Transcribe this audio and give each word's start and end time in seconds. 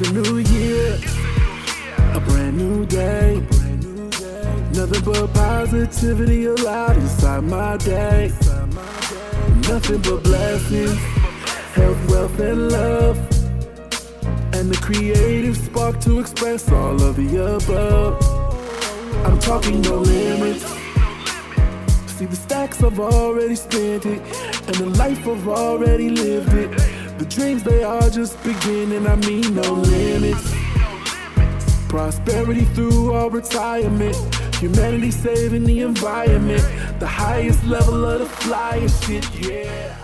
A 0.00 0.12
new 0.12 0.38
year, 0.38 0.98
a 2.14 2.20
brand 2.20 2.56
new 2.56 2.86
day. 2.86 3.34
Nothing 4.72 5.04
but 5.04 5.34
positivity 5.34 6.46
allowed 6.46 6.96
inside 6.96 7.44
my 7.44 7.76
day. 7.76 8.32
Nothing 9.68 10.00
but 10.00 10.22
blessings, 10.22 10.98
health, 11.74 12.10
wealth, 12.10 12.40
and 12.40 12.72
love. 12.72 13.18
And 14.54 14.70
the 14.70 14.78
creative 14.80 15.58
spark 15.58 16.00
to 16.00 16.20
express 16.20 16.72
all 16.72 17.02
of 17.02 17.16
the 17.16 17.56
above. 17.56 18.16
I'm 19.26 19.38
talking 19.38 19.82
no 19.82 19.96
limits. 19.96 20.64
See 22.16 22.24
the 22.24 22.36
stacks 22.36 22.82
I've 22.82 22.98
already 22.98 23.54
spent 23.54 24.06
it, 24.06 24.22
and 24.66 24.76
the 24.76 24.86
life 24.96 25.28
I've 25.28 25.46
already 25.46 26.08
lived 26.08 26.54
it. 26.54 26.99
The 27.20 27.26
dreams 27.26 27.62
they 27.62 27.82
are 27.82 28.08
just 28.08 28.42
beginning, 28.42 29.06
I 29.06 29.14
mean 29.16 29.54
no 29.54 29.74
limits. 29.74 30.54
Prosperity 31.86 32.64
through 32.64 33.12
all 33.12 33.28
retirement. 33.28 34.16
Humanity 34.54 35.10
saving 35.10 35.64
the 35.64 35.80
environment. 35.80 36.62
The 36.98 37.06
highest 37.06 37.62
level 37.66 38.06
of 38.06 38.20
the 38.20 38.24
flyest 38.24 39.04
shit, 39.04 39.28
yeah. 39.38 39.98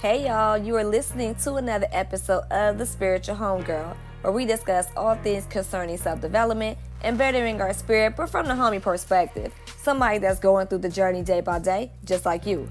Hey 0.00 0.26
y'all, 0.26 0.56
you 0.56 0.76
are 0.76 0.84
listening 0.84 1.34
to 1.42 1.54
another 1.54 1.88
episode 1.90 2.44
of 2.52 2.78
The 2.78 2.86
Spiritual 2.86 3.34
Homegirl, 3.34 3.96
where 4.20 4.32
we 4.32 4.44
discuss 4.44 4.86
all 4.96 5.16
things 5.16 5.44
concerning 5.46 5.96
self 5.96 6.20
development 6.20 6.78
and 7.02 7.18
bettering 7.18 7.60
our 7.60 7.74
spirit, 7.74 8.14
but 8.16 8.30
from 8.30 8.46
the 8.46 8.54
homie 8.54 8.80
perspective. 8.80 9.52
Somebody 9.76 10.18
that's 10.18 10.38
going 10.38 10.68
through 10.68 10.78
the 10.78 10.88
journey 10.88 11.24
day 11.24 11.40
by 11.40 11.58
day, 11.58 11.90
just 12.04 12.24
like 12.24 12.46
you. 12.46 12.68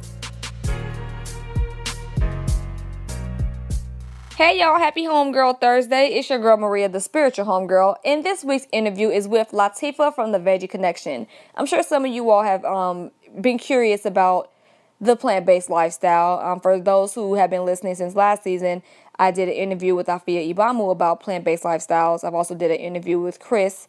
Hey 4.41 4.59
y'all, 4.59 4.79
happy 4.79 5.03
Homegirl 5.03 5.61
Thursday. 5.61 6.07
It's 6.13 6.27
your 6.27 6.39
girl 6.39 6.57
Maria, 6.57 6.89
the 6.89 6.99
spiritual 6.99 7.45
homegirl. 7.45 7.97
And 8.03 8.25
this 8.25 8.43
week's 8.43 8.65
interview 8.71 9.11
is 9.11 9.27
with 9.27 9.49
Latifa 9.51 10.15
from 10.15 10.31
the 10.31 10.39
Veggie 10.39 10.67
Connection. 10.67 11.27
I'm 11.53 11.67
sure 11.67 11.83
some 11.83 12.05
of 12.05 12.11
you 12.11 12.27
all 12.31 12.41
have 12.41 12.65
um, 12.65 13.11
been 13.39 13.59
curious 13.59 14.03
about 14.03 14.51
the 14.99 15.15
plant 15.15 15.45
based 15.45 15.69
lifestyle. 15.69 16.39
Um, 16.39 16.59
for 16.59 16.79
those 16.79 17.13
who 17.13 17.35
have 17.35 17.51
been 17.51 17.65
listening 17.65 17.93
since 17.93 18.15
last 18.15 18.43
season, 18.43 18.81
I 19.19 19.29
did 19.29 19.47
an 19.47 19.53
interview 19.53 19.93
with 19.93 20.07
Afia 20.07 20.51
Ibamu 20.51 20.91
about 20.91 21.19
plant 21.19 21.45
based 21.45 21.61
lifestyles. 21.61 22.23
I've 22.23 22.33
also 22.33 22.55
did 22.55 22.71
an 22.71 22.77
interview 22.77 23.19
with 23.19 23.39
Chris 23.39 23.87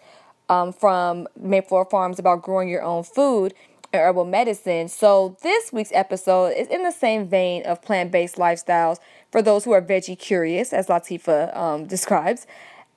um, 0.50 0.74
from 0.74 1.28
Mayflower 1.34 1.86
Farms 1.86 2.18
about 2.18 2.42
growing 2.42 2.68
your 2.68 2.82
own 2.82 3.04
food 3.04 3.54
and 3.90 4.02
herbal 4.02 4.26
medicine. 4.26 4.88
So 4.88 5.34
this 5.42 5.72
week's 5.72 5.92
episode 5.94 6.48
is 6.48 6.68
in 6.68 6.82
the 6.82 6.90
same 6.90 7.26
vein 7.26 7.62
of 7.64 7.80
plant 7.80 8.10
based 8.10 8.36
lifestyles 8.36 8.98
for 9.32 9.42
those 9.42 9.64
who 9.64 9.72
are 9.72 9.82
veggie 9.82 10.18
curious, 10.18 10.72
as 10.72 10.86
Latifa 10.86 11.56
um, 11.56 11.86
describes, 11.86 12.46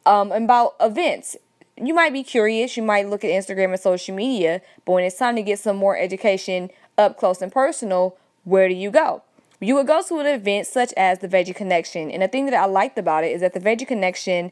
um, 0.06 0.32
about 0.32 0.76
events. 0.80 1.36
You 1.78 1.94
might 1.94 2.14
be 2.14 2.24
curious, 2.24 2.78
you 2.78 2.84
might 2.84 3.10
look 3.10 3.24
at 3.24 3.32
Instagram 3.32 3.72
and 3.72 3.80
social 3.80 4.16
media, 4.16 4.62
but 4.86 4.92
when 4.92 5.04
it's 5.04 5.18
time 5.18 5.36
to 5.38 5.42
get 5.42 5.60
some 5.60 5.78
more 5.78 5.98
education 5.98 6.70
up 6.98 7.18
close 7.18 7.42
and 7.42 7.52
personal, 7.52 8.18
where 8.44 8.70
do 8.70 8.76
you 8.76 8.92
go? 8.92 9.24
You 9.60 9.76
would 9.76 9.88
go 9.88 10.04
to 10.04 10.20
an 10.20 10.28
event 10.28 10.68
such 10.68 10.94
as 10.96 11.20
the 11.20 11.28
Veggie 11.28 11.56
Connection. 11.56 12.12
And 12.12 12.22
the 12.22 12.28
thing 12.28 12.46
that 12.46 12.54
I 12.54 12.66
liked 12.66 12.98
about 12.98 13.24
it 13.24 13.32
is 13.32 13.42
that 13.42 13.54
the 13.54 13.60
Veggie 13.60 13.88
Connection 13.88 14.52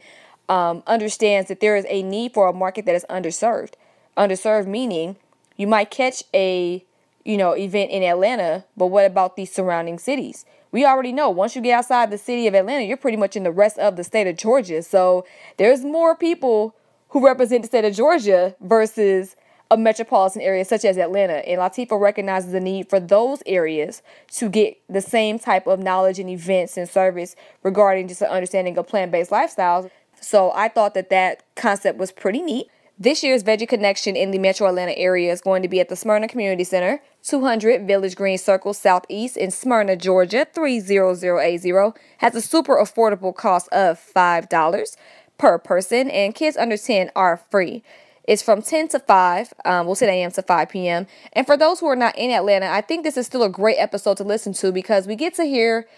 um, 0.49 0.83
understands 0.87 1.49
that 1.49 1.59
there 1.59 1.75
is 1.75 1.85
a 1.87 2.01
need 2.01 2.33
for 2.33 2.47
a 2.47 2.53
market 2.53 2.85
that 2.85 2.95
is 2.95 3.05
underserved. 3.09 3.73
Underserved 4.17 4.67
meaning 4.67 5.17
you 5.57 5.67
might 5.67 5.91
catch 5.91 6.23
a 6.33 6.83
you 7.23 7.37
know 7.37 7.53
event 7.53 7.91
in 7.91 8.03
Atlanta, 8.03 8.65
but 8.75 8.87
what 8.87 9.05
about 9.05 9.35
these 9.35 9.51
surrounding 9.51 9.99
cities? 9.99 10.45
We 10.73 10.85
already 10.85 11.13
know 11.13 11.29
once 11.29 11.55
you 11.55 11.61
get 11.61 11.77
outside 11.77 12.09
the 12.09 12.17
city 12.17 12.47
of 12.47 12.55
Atlanta, 12.55 12.83
you're 12.83 12.97
pretty 12.97 13.15
much 13.15 13.37
in 13.37 13.43
the 13.43 13.51
rest 13.51 13.77
of 13.77 13.95
the 13.95 14.03
state 14.03 14.27
of 14.27 14.35
Georgia. 14.35 14.81
So 14.81 15.23
there's 15.57 15.85
more 15.85 16.15
people 16.15 16.75
who 17.09 17.23
represent 17.23 17.61
the 17.61 17.67
state 17.67 17.85
of 17.85 17.93
Georgia 17.93 18.55
versus 18.59 19.35
a 19.69 19.77
metropolitan 19.77 20.41
area 20.41 20.65
such 20.65 20.83
as 20.83 20.97
Atlanta. 20.97 21.47
And 21.47 21.61
Latifa 21.61 21.99
recognizes 21.99 22.51
the 22.51 22.59
need 22.59 22.89
for 22.89 22.99
those 22.99 23.43
areas 23.45 24.01
to 24.33 24.49
get 24.49 24.81
the 24.89 24.99
same 24.99 25.37
type 25.37 25.67
of 25.67 25.79
knowledge 25.79 26.17
and 26.17 26.29
events 26.29 26.75
and 26.75 26.89
service 26.89 27.35
regarding 27.61 28.07
just 28.07 28.23
an 28.23 28.29
understanding 28.29 28.75
of 28.77 28.87
plant 28.87 29.11
based 29.11 29.29
lifestyles. 29.29 29.91
So 30.19 30.51
I 30.55 30.69
thought 30.69 30.95
that 30.95 31.11
that 31.11 31.43
concept 31.55 31.99
was 31.99 32.11
pretty 32.11 32.41
neat. 32.41 32.67
This 33.03 33.21
year's 33.21 33.43
Veggie 33.43 33.67
Connection 33.67 34.15
in 34.15 34.31
the 34.31 34.39
metro 34.39 34.65
Atlanta 34.65 34.97
area 34.97 35.29
is 35.29 35.41
going 35.41 35.61
to 35.61 35.67
be 35.67 35.81
at 35.81 35.89
the 35.89 35.95
Smyrna 35.97 36.29
Community 36.29 36.63
Center, 36.63 37.01
200 37.23 37.85
Village 37.85 38.15
Green 38.15 38.37
Circle 38.37 38.73
Southeast 38.73 39.35
in 39.35 39.51
Smyrna, 39.51 39.97
Georgia, 39.97 40.47
30080. 40.53 41.99
Has 42.19 42.33
a 42.33 42.39
super 42.39 42.77
affordable 42.77 43.35
cost 43.35 43.67
of 43.73 43.99
$5 43.99 44.97
per 45.37 45.57
person, 45.57 46.09
and 46.09 46.33
kids 46.33 46.55
under 46.55 46.77
10 46.77 47.11
are 47.13 47.41
free. 47.51 47.83
It's 48.23 48.41
from 48.41 48.61
10 48.61 48.87
to 48.87 48.99
5, 48.99 49.53
um, 49.65 49.85
we'll 49.85 49.95
say 49.95 50.21
a.m. 50.21 50.31
to 50.31 50.41
5 50.41 50.69
p.m. 50.69 51.05
And 51.33 51.45
for 51.45 51.57
those 51.57 51.81
who 51.81 51.87
are 51.87 51.97
not 51.97 52.17
in 52.17 52.31
Atlanta, 52.31 52.67
I 52.67 52.79
think 52.79 53.03
this 53.03 53.17
is 53.17 53.25
still 53.25 53.43
a 53.43 53.49
great 53.49 53.79
episode 53.79 54.15
to 54.15 54.23
listen 54.23 54.53
to 54.53 54.71
because 54.71 55.07
we 55.07 55.17
get 55.17 55.33
to 55.33 55.43
hear 55.43 55.89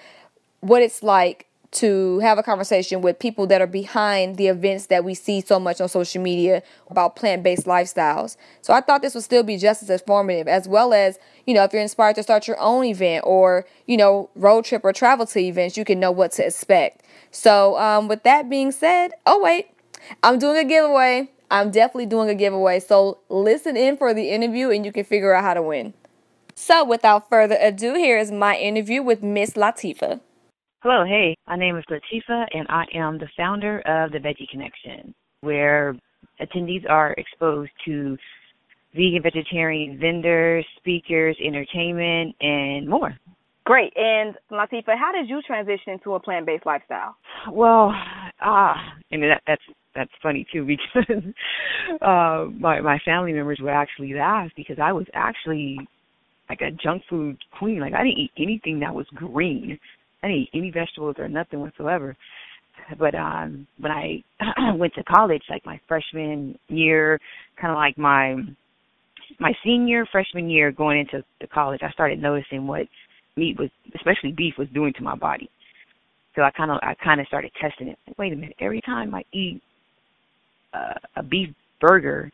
what 0.61 0.81
it's 0.81 1.03
like 1.03 1.45
to 1.75 2.19
have 2.19 2.37
a 2.37 2.43
conversation 2.43 3.01
with 3.01 3.19
people 3.19 3.45
that 3.47 3.61
are 3.61 3.67
behind 3.67 4.37
the 4.37 4.47
events 4.47 4.87
that 4.87 5.03
we 5.03 5.13
see 5.13 5.41
so 5.41 5.59
much 5.59 5.81
on 5.81 5.89
social 5.89 6.21
media 6.21 6.63
about 6.89 7.15
plant-based 7.15 7.65
lifestyles. 7.65 8.37
So 8.61 8.73
I 8.73 8.81
thought 8.81 9.01
this 9.01 9.13
would 9.13 9.23
still 9.23 9.43
be 9.43 9.57
just 9.57 9.83
as 9.83 9.89
informative 9.89 10.47
as 10.47 10.67
well 10.67 10.93
as, 10.93 11.19
you 11.45 11.53
know, 11.53 11.63
if 11.63 11.73
you're 11.73 11.81
inspired 11.81 12.15
to 12.15 12.23
start 12.23 12.47
your 12.47 12.59
own 12.59 12.85
event 12.85 13.23
or, 13.27 13.65
you 13.85 13.97
know, 13.97 14.29
road 14.35 14.65
trip 14.65 14.85
or 14.85 14.93
travel 14.93 15.25
to 15.25 15.39
events, 15.39 15.75
you 15.77 15.83
can 15.83 15.99
know 15.99 16.11
what 16.11 16.31
to 16.33 16.45
expect. 16.45 17.03
So 17.31 17.77
um, 17.77 18.07
with 18.07 18.23
that 18.23 18.49
being 18.49 18.71
said, 18.71 19.11
oh 19.25 19.41
wait, 19.41 19.67
I'm 20.23 20.39
doing 20.39 20.57
a 20.57 20.63
giveaway. 20.63 21.29
I'm 21.51 21.71
definitely 21.71 22.07
doing 22.07 22.29
a 22.29 22.35
giveaway. 22.35 22.79
So 22.79 23.19
listen 23.29 23.75
in 23.75 23.97
for 23.97 24.13
the 24.13 24.29
interview 24.29 24.69
and 24.69 24.85
you 24.85 24.91
can 24.91 25.03
figure 25.03 25.33
out 25.33 25.43
how 25.43 25.53
to 25.53 25.61
win. 25.61 25.93
So 26.55 26.85
without 26.85 27.27
further 27.27 27.57
ado, 27.59 27.95
here 27.95 28.17
is 28.17 28.31
my 28.31 28.55
interview 28.55 29.03
with 29.03 29.21
Miss 29.21 29.51
Latifa. 29.51 30.21
Hello, 30.81 31.03
hey, 31.03 31.35
my 31.47 31.55
name 31.55 31.77
is 31.77 31.83
Latifa, 31.89 32.45
and 32.53 32.67
I 32.69 32.85
am 32.93 33.17
the 33.17 33.27
founder 33.35 33.79
of 33.79 34.11
the 34.11 34.19
Veggie 34.19 34.47
Connection, 34.49 35.15
where 35.41 35.95
attendees 36.39 36.87
are 36.87 37.13
exposed 37.13 37.71
to 37.85 38.17
vegan, 38.93 39.23
vegetarian 39.23 39.97
vendors, 39.99 40.65
speakers, 40.77 41.35
entertainment, 41.43 42.35
and 42.39 42.87
more. 42.87 43.17
Great. 43.65 43.93
And 43.95 44.35
Latifa, 44.51 44.95
how 44.95 45.11
did 45.11 45.27
you 45.27 45.41
transition 45.41 45.99
to 46.03 46.13
a 46.13 46.19
plant-based 46.19 46.67
lifestyle? 46.67 47.15
Well, 47.51 47.91
ah, 48.41 48.75
uh, 48.75 48.77
I 49.11 49.17
mean 49.17 49.21
that, 49.21 49.41
that's 49.47 49.63
that's 49.95 50.11
funny 50.21 50.45
too 50.53 50.65
because 50.67 51.23
uh, 52.01 52.45
my 52.59 52.79
my 52.81 52.99
family 53.03 53.33
members 53.33 53.59
would 53.59 53.71
actually 53.71 54.13
laugh 54.13 54.49
because 54.55 54.77
I 54.79 54.91
was 54.91 55.07
actually 55.15 55.79
like 56.47 56.61
a 56.61 56.69
junk 56.71 57.01
food 57.09 57.37
queen. 57.57 57.79
Like 57.79 57.93
I 57.93 58.03
didn't 58.03 58.19
eat 58.19 58.31
anything 58.37 58.79
that 58.81 58.93
was 58.93 59.07
green. 59.15 59.79
I 60.25 60.29
didn't 60.29 60.41
eat 60.43 60.49
any 60.55 60.71
vegetables 60.71 61.15
or 61.19 61.29
nothing 61.29 61.59
whatsoever. 61.61 62.15
But 62.97 63.15
um 63.15 63.67
when 63.79 63.91
I 63.91 64.23
went 64.75 64.93
to 64.95 65.03
college, 65.03 65.43
like 65.49 65.65
my 65.65 65.79
freshman 65.87 66.57
year, 66.67 67.19
kind 67.61 67.71
of 67.71 67.77
like 67.77 67.97
my 67.97 68.35
my 69.39 69.53
senior 69.63 70.05
freshman 70.11 70.49
year 70.49 70.71
going 70.71 70.99
into 70.99 71.23
the 71.41 71.47
college, 71.47 71.81
I 71.83 71.91
started 71.91 72.21
noticing 72.21 72.67
what 72.67 72.87
meat 73.35 73.57
was, 73.59 73.69
especially 73.95 74.31
beef, 74.31 74.55
was 74.57 74.67
doing 74.73 74.93
to 74.93 75.03
my 75.03 75.15
body. 75.15 75.49
So 76.35 76.41
I 76.41 76.51
kind 76.51 76.71
of 76.71 76.79
I 76.81 76.95
kind 77.03 77.21
of 77.21 77.27
started 77.27 77.51
testing 77.61 77.89
it. 77.89 77.99
Wait 78.17 78.33
a 78.33 78.35
minute, 78.35 78.55
every 78.59 78.81
time 78.81 79.13
I 79.15 79.23
eat 79.33 79.61
uh, 80.73 80.95
a 81.17 81.23
beef 81.23 81.49
burger, 81.79 82.31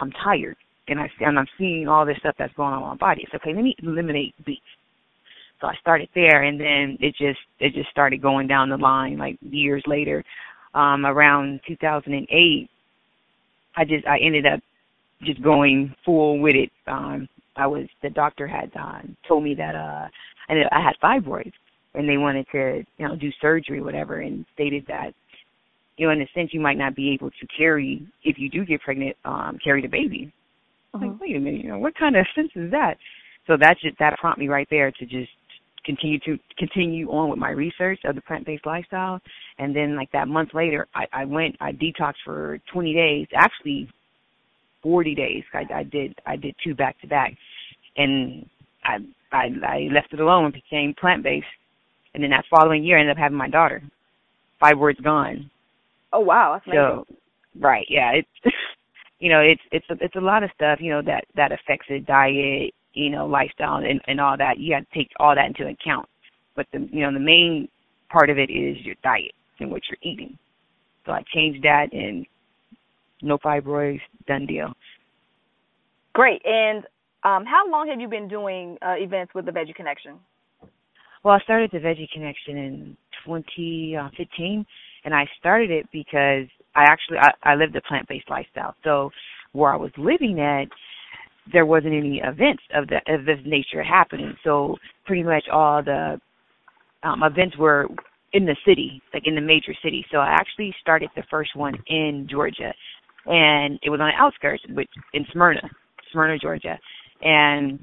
I'm 0.00 0.12
tired, 0.24 0.56
and 0.88 1.00
I 1.00 1.08
and 1.20 1.38
I'm 1.38 1.46
seeing 1.58 1.88
all 1.88 2.04
this 2.04 2.18
stuff 2.18 2.34
that's 2.38 2.54
going 2.54 2.72
on 2.74 2.82
in 2.82 2.88
my 2.88 2.96
body. 2.96 3.22
It's 3.24 3.34
okay. 3.34 3.54
Let 3.54 3.64
me 3.64 3.76
eliminate 3.82 4.34
beef. 4.44 4.58
So 5.60 5.66
I 5.66 5.74
started 5.80 6.08
there, 6.14 6.42
and 6.42 6.58
then 6.58 6.96
it 7.00 7.14
just 7.16 7.40
it 7.58 7.74
just 7.74 7.90
started 7.90 8.22
going 8.22 8.46
down 8.46 8.70
the 8.70 8.76
line. 8.78 9.18
Like 9.18 9.36
years 9.42 9.82
later, 9.86 10.24
um, 10.74 11.04
around 11.04 11.60
2008, 11.66 12.70
I 13.76 13.84
just 13.84 14.06
I 14.06 14.18
ended 14.18 14.46
up 14.46 14.60
just 15.22 15.42
going 15.42 15.94
full 16.04 16.38
with 16.38 16.54
it. 16.54 16.70
Um, 16.86 17.28
I 17.56 17.66
was 17.66 17.86
the 18.02 18.10
doctor 18.10 18.46
had 18.46 18.70
uh, 18.78 19.00
told 19.28 19.44
me 19.44 19.54
that 19.54 19.74
uh, 19.74 20.08
I 20.48 20.54
I 20.72 20.82
had 20.82 20.96
fibroids, 21.02 21.52
and 21.94 22.08
they 22.08 22.16
wanted 22.16 22.46
to 22.52 22.82
you 22.98 23.08
know 23.08 23.16
do 23.16 23.30
surgery, 23.40 23.82
whatever, 23.82 24.20
and 24.20 24.46
stated 24.54 24.86
that 24.88 25.12
you 25.98 26.06
know 26.06 26.12
in 26.12 26.22
a 26.22 26.28
sense 26.34 26.54
you 26.54 26.60
might 26.60 26.78
not 26.78 26.96
be 26.96 27.10
able 27.10 27.30
to 27.30 27.46
carry 27.56 28.06
if 28.24 28.38
you 28.38 28.48
do 28.48 28.64
get 28.64 28.80
pregnant, 28.80 29.16
um, 29.26 29.58
carry 29.62 29.82
the 29.82 29.88
baby. 29.88 30.32
Uh-huh. 30.94 31.06
Like, 31.06 31.20
wait 31.20 31.36
a 31.36 31.38
minute, 31.38 31.62
you 31.62 31.68
know 31.68 31.78
what 31.78 31.94
kind 31.96 32.16
of 32.16 32.26
sense 32.34 32.50
is 32.54 32.70
that? 32.70 32.96
So 33.46 33.56
that 33.58 33.78
just 33.78 33.98
that 33.98 34.18
prompted 34.18 34.40
me 34.40 34.48
right 34.48 34.66
there 34.70 34.90
to 34.90 35.06
just 35.06 35.30
continue 35.84 36.18
to 36.20 36.38
continue 36.58 37.08
on 37.10 37.30
with 37.30 37.38
my 37.38 37.50
research 37.50 38.00
of 38.04 38.14
the 38.14 38.20
plant 38.22 38.46
based 38.46 38.66
lifestyle 38.66 39.20
and 39.58 39.74
then 39.74 39.96
like 39.96 40.10
that 40.12 40.28
month 40.28 40.50
later 40.54 40.86
I, 40.94 41.06
I 41.12 41.24
went 41.24 41.56
I 41.60 41.72
detoxed 41.72 42.22
for 42.24 42.58
twenty 42.72 42.94
days, 42.94 43.26
actually 43.34 43.88
forty 44.82 45.14
days. 45.14 45.44
I, 45.52 45.64
I 45.74 45.82
did 45.84 46.14
I 46.26 46.36
did 46.36 46.54
two 46.62 46.74
back 46.74 47.00
to 47.00 47.06
back 47.06 47.34
and 47.96 48.46
I 48.84 48.98
I 49.32 49.48
I 49.66 49.88
left 49.92 50.12
it 50.12 50.20
alone 50.20 50.46
and 50.46 50.54
became 50.54 50.94
plant 50.98 51.22
based 51.22 51.46
and 52.14 52.22
then 52.22 52.30
that 52.30 52.44
following 52.50 52.84
year 52.84 52.98
I 52.98 53.00
ended 53.00 53.16
up 53.16 53.18
having 53.18 53.38
my 53.38 53.48
daughter. 53.48 53.82
Fibroids 54.62 55.02
gone. 55.02 55.50
Oh 56.12 56.20
wow, 56.20 56.60
that's. 56.66 56.76
So, 56.76 57.06
right, 57.58 57.86
yeah, 57.88 58.12
it's 58.12 58.54
you 59.20 59.30
know, 59.30 59.40
it's 59.40 59.62
it's 59.70 59.86
a, 59.90 60.04
it's 60.04 60.16
a 60.16 60.20
lot 60.20 60.42
of 60.42 60.50
stuff, 60.54 60.80
you 60.80 60.90
know, 60.90 61.02
that 61.02 61.24
that 61.36 61.52
affects 61.52 61.86
the 61.88 62.00
diet, 62.00 62.74
you 62.94 63.10
know, 63.10 63.26
lifestyle 63.26 63.76
and 63.76 64.00
and 64.06 64.20
all 64.20 64.36
that. 64.36 64.58
You 64.58 64.74
have 64.74 64.88
to 64.88 64.94
take 64.94 65.10
all 65.18 65.34
that 65.34 65.46
into 65.46 65.66
account. 65.66 66.08
But 66.56 66.66
the 66.72 66.88
you 66.90 67.02
know, 67.02 67.12
the 67.12 67.20
main 67.20 67.68
part 68.10 68.30
of 68.30 68.38
it 68.38 68.50
is 68.50 68.76
your 68.84 68.96
diet 69.02 69.32
and 69.60 69.70
what 69.70 69.82
you're 69.88 70.12
eating. 70.12 70.36
So 71.06 71.12
I 71.12 71.22
changed 71.34 71.62
that 71.64 71.92
and 71.92 72.26
no 73.22 73.38
fibroids, 73.38 74.00
done 74.26 74.46
deal. 74.46 74.72
Great. 76.12 76.42
And 76.44 76.84
um, 77.22 77.44
how 77.44 77.70
long 77.70 77.88
have 77.88 78.00
you 78.00 78.08
been 78.08 78.28
doing 78.28 78.76
uh, 78.82 78.94
events 78.98 79.34
with 79.34 79.46
the 79.46 79.52
Veggie 79.52 79.74
Connection? 79.74 80.18
Well, 81.22 81.34
I 81.34 81.40
started 81.40 81.70
the 81.72 81.78
Veggie 81.78 82.10
Connection 82.10 82.56
in 82.56 82.96
2015, 83.26 84.66
and 85.04 85.14
I 85.14 85.26
started 85.38 85.70
it 85.70 85.86
because 85.92 86.46
I 86.74 86.84
actually 86.84 87.18
I, 87.18 87.32
I 87.42 87.54
lived 87.54 87.76
a 87.76 87.82
plant-based 87.82 88.30
lifestyle. 88.30 88.74
So 88.84 89.10
where 89.52 89.72
I 89.72 89.76
was 89.76 89.90
living 89.98 90.40
at, 90.40 90.68
there 91.52 91.66
wasn't 91.66 91.94
any 91.94 92.20
events 92.24 92.62
of 92.74 92.86
the 92.88 93.00
of 93.12 93.24
this 93.24 93.38
nature 93.44 93.82
happening. 93.82 94.34
So 94.44 94.76
pretty 95.06 95.22
much 95.22 95.44
all 95.52 95.82
the 95.82 96.20
um, 97.02 97.22
events 97.22 97.56
were 97.56 97.88
in 98.32 98.44
the 98.44 98.56
city, 98.66 99.02
like 99.12 99.24
in 99.26 99.34
the 99.34 99.40
major 99.40 99.74
city. 99.82 100.04
So 100.12 100.18
I 100.18 100.28
actually 100.28 100.74
started 100.80 101.10
the 101.16 101.24
first 101.30 101.56
one 101.56 101.74
in 101.86 102.28
Georgia, 102.30 102.72
and 103.26 103.78
it 103.82 103.90
was 103.90 104.00
on 104.00 104.08
the 104.08 104.22
outskirts, 104.22 104.62
which 104.70 104.88
in 105.14 105.26
Smyrna, 105.32 105.68
Smyrna, 106.12 106.38
Georgia, 106.38 106.78
and 107.22 107.78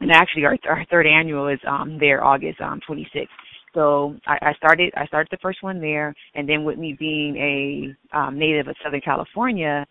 and 0.00 0.10
actually 0.12 0.44
our 0.44 0.56
our 0.68 0.84
third 0.90 1.06
annual 1.06 1.48
is 1.48 1.60
um 1.68 1.98
there 1.98 2.24
August 2.24 2.60
um 2.60 2.80
26th. 2.88 3.28
So 3.74 4.16
I, 4.26 4.38
I 4.40 4.52
started 4.54 4.92
I 4.96 5.06
started 5.06 5.28
the 5.30 5.38
first 5.42 5.62
one 5.62 5.80
there, 5.80 6.14
and 6.34 6.48
then 6.48 6.64
with 6.64 6.78
me 6.78 6.96
being 6.98 7.36
a 7.36 8.16
um, 8.16 8.38
native 8.38 8.68
of 8.68 8.76
Southern 8.82 9.00
California, 9.00 9.86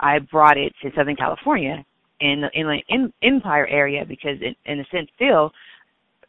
I 0.00 0.18
brought 0.18 0.58
it 0.58 0.72
to 0.82 0.90
Southern 0.96 1.16
California 1.16 1.84
in 2.22 2.40
the 2.42 2.50
Inland 2.58 2.82
in, 2.88 3.12
Empire 3.22 3.66
area 3.66 4.04
because 4.06 4.38
in, 4.40 4.54
in 4.70 4.80
a 4.80 4.84
sense 4.90 5.08
still 5.16 5.50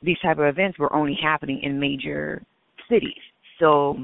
these 0.02 0.18
type 0.22 0.38
of 0.38 0.46
events 0.46 0.78
were 0.78 0.94
only 0.94 1.18
happening 1.22 1.62
in 1.64 1.80
major 1.80 2.44
cities. 2.90 3.22
So, 3.60 3.98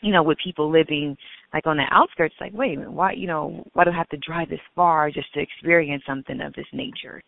you 0.00 0.12
know, 0.12 0.22
with 0.22 0.38
people 0.42 0.70
living 0.70 1.16
like 1.54 1.66
on 1.66 1.76
the 1.76 1.84
outskirts, 1.90 2.34
like, 2.40 2.52
wait 2.54 2.74
a 2.74 2.78
minute, 2.78 2.92
why, 2.92 3.12
you 3.12 3.26
know, 3.26 3.64
why 3.74 3.84
do 3.84 3.90
I 3.90 3.96
have 3.96 4.08
to 4.08 4.16
drive 4.16 4.48
this 4.48 4.60
far 4.74 5.10
just 5.10 5.32
to 5.34 5.40
experience 5.40 6.02
something 6.06 6.40
of 6.40 6.54
this 6.54 6.66
nature? 6.72 7.22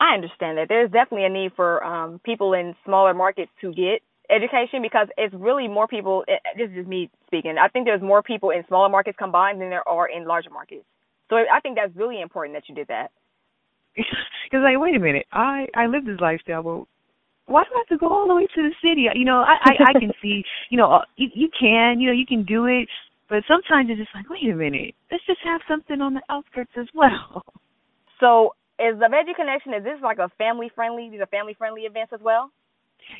I 0.00 0.14
understand 0.14 0.58
that. 0.58 0.68
There's 0.68 0.90
definitely 0.90 1.26
a 1.26 1.30
need 1.30 1.52
for 1.56 1.82
um, 1.84 2.20
people 2.24 2.52
in 2.54 2.74
smaller 2.84 3.14
markets 3.14 3.50
to 3.60 3.72
get 3.72 4.02
education 4.30 4.82
because 4.82 5.08
it's 5.16 5.34
really 5.34 5.68
more 5.68 5.88
people. 5.88 6.24
It, 6.28 6.40
this 6.56 6.70
is 6.76 6.86
me 6.86 7.10
speaking. 7.26 7.56
I 7.60 7.68
think 7.68 7.86
there's 7.86 8.02
more 8.02 8.22
people 8.22 8.50
in 8.50 8.64
smaller 8.68 8.88
markets 8.88 9.16
combined 9.18 9.60
than 9.60 9.70
there 9.70 9.88
are 9.88 10.08
in 10.08 10.26
larger 10.26 10.50
markets. 10.50 10.84
So 11.30 11.36
I 11.36 11.60
think 11.60 11.76
that's 11.76 11.96
really 11.96 12.20
important 12.20 12.56
that 12.56 12.68
you 12.68 12.74
did 12.74 12.88
that. 12.88 13.10
Because 14.44 14.64
like, 14.64 14.78
wait 14.78 14.94
a 14.94 15.00
minute, 15.00 15.24
I 15.32 15.66
I 15.74 15.86
live 15.86 16.04
this 16.04 16.20
lifestyle, 16.20 16.62
but 16.62 16.84
why 17.46 17.64
do 17.64 17.70
I 17.74 17.78
have 17.78 17.86
to 17.88 17.96
go 17.96 18.12
all 18.12 18.28
the 18.28 18.34
way 18.34 18.46
to 18.54 18.62
the 18.62 18.74
city? 18.82 19.06
You 19.14 19.24
know, 19.24 19.40
I 19.40 19.56
I, 19.64 19.72
I 19.88 19.92
can 19.98 20.12
see, 20.22 20.44
you 20.68 20.76
know, 20.76 20.92
uh, 20.92 21.04
you 21.16 21.28
you 21.34 21.48
can, 21.58 22.00
you 22.00 22.08
know, 22.08 22.12
you 22.12 22.26
can 22.26 22.44
do 22.44 22.66
it, 22.66 22.86
but 23.30 23.44
sometimes 23.48 23.88
it's 23.90 23.98
just 23.98 24.14
like, 24.14 24.28
wait 24.28 24.52
a 24.52 24.54
minute, 24.54 24.94
let's 25.10 25.24
just 25.26 25.40
have 25.44 25.62
something 25.66 26.02
on 26.02 26.14
the 26.14 26.22
outskirts 26.28 26.72
as 26.78 26.86
well. 26.94 27.42
So, 28.20 28.54
is 28.78 28.96
the 29.00 29.06
Veggie 29.06 29.34
Connection 29.34 29.74
is 29.74 29.82
this 29.82 29.98
like 30.00 30.18
a 30.18 30.30
family 30.38 30.70
friendly? 30.76 31.10
These 31.10 31.20
are 31.20 31.26
family 31.26 31.54
friendly 31.58 31.82
events 31.82 32.12
as 32.12 32.20
well. 32.22 32.52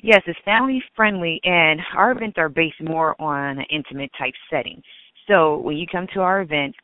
Yes, 0.01 0.23
it's 0.29 0.39
family 0.45 0.81
friendly, 0.95 1.41
and 1.43 1.81
our 1.97 2.13
events 2.13 2.39
are 2.39 2.49
based 2.49 2.81
more 2.81 3.21
on 3.21 3.59
an 3.59 3.65
intimate 3.69 4.13
type 4.17 4.35
setting. 4.49 4.81
So 5.27 5.59
when 5.59 5.77
you 5.77 5.89
come 5.91 6.07
to 6.15 6.21
our 6.21 6.41
event, 6.41 6.77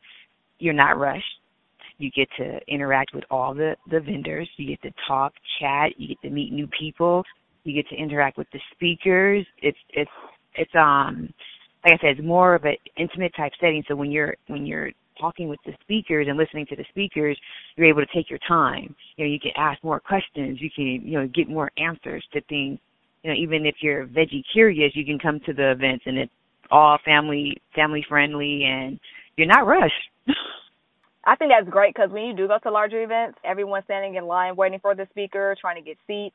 you're 0.58 0.74
not 0.74 0.98
rushed. 0.98 1.37
You 1.98 2.10
get 2.10 2.28
to 2.38 2.60
interact 2.68 3.14
with 3.14 3.24
all 3.30 3.54
the 3.54 3.76
the 3.90 4.00
vendors. 4.00 4.48
You 4.56 4.68
get 4.68 4.82
to 4.82 4.94
talk, 5.06 5.32
chat. 5.60 5.98
You 5.98 6.08
get 6.08 6.22
to 6.22 6.30
meet 6.30 6.52
new 6.52 6.68
people. 6.78 7.24
You 7.64 7.74
get 7.74 7.88
to 7.90 7.96
interact 7.96 8.38
with 8.38 8.46
the 8.52 8.60
speakers. 8.74 9.46
It's 9.62 9.78
it's 9.90 10.10
it's 10.54 10.74
um 10.74 11.32
like 11.84 11.94
I 11.94 11.98
said, 12.00 12.18
it's 12.18 12.26
more 12.26 12.54
of 12.54 12.64
an 12.64 12.76
intimate 12.96 13.32
type 13.36 13.52
setting. 13.60 13.82
So 13.88 13.96
when 13.96 14.10
you're 14.10 14.36
when 14.46 14.64
you're 14.64 14.90
talking 15.20 15.48
with 15.48 15.58
the 15.66 15.72
speakers 15.80 16.26
and 16.28 16.38
listening 16.38 16.66
to 16.66 16.76
the 16.76 16.84
speakers, 16.90 17.38
you're 17.76 17.88
able 17.88 18.00
to 18.00 18.14
take 18.14 18.30
your 18.30 18.38
time. 18.46 18.94
You 19.16 19.24
know, 19.24 19.30
you 19.30 19.40
can 19.40 19.52
ask 19.56 19.82
more 19.82 20.00
questions. 20.00 20.60
You 20.60 20.70
can 20.74 20.86
you 20.86 21.18
know 21.20 21.28
get 21.28 21.48
more 21.48 21.70
answers 21.78 22.24
to 22.32 22.40
things. 22.42 22.78
You 23.22 23.30
know, 23.30 23.36
even 23.36 23.66
if 23.66 23.76
you're 23.80 24.06
veggie 24.06 24.44
curious, 24.52 24.94
you 24.94 25.04
can 25.04 25.18
come 25.18 25.40
to 25.46 25.52
the 25.52 25.72
events 25.72 26.04
and 26.06 26.18
it's 26.18 26.32
all 26.70 26.98
family 27.04 27.60
family 27.74 28.04
friendly 28.08 28.64
and 28.64 29.00
you're 29.36 29.48
not 29.48 29.66
rushed. 29.66 29.94
I 31.28 31.36
think 31.36 31.52
that's 31.54 31.68
great 31.68 31.94
because 31.94 32.10
when 32.10 32.24
you 32.24 32.32
do 32.34 32.48
go 32.48 32.56
to 32.62 32.70
larger 32.70 33.02
events, 33.02 33.38
everyone's 33.44 33.84
standing 33.84 34.14
in 34.14 34.26
line 34.26 34.56
waiting 34.56 34.80
for 34.80 34.94
the 34.94 35.06
speaker, 35.10 35.54
trying 35.60 35.76
to 35.76 35.82
get 35.82 35.98
seats, 36.06 36.34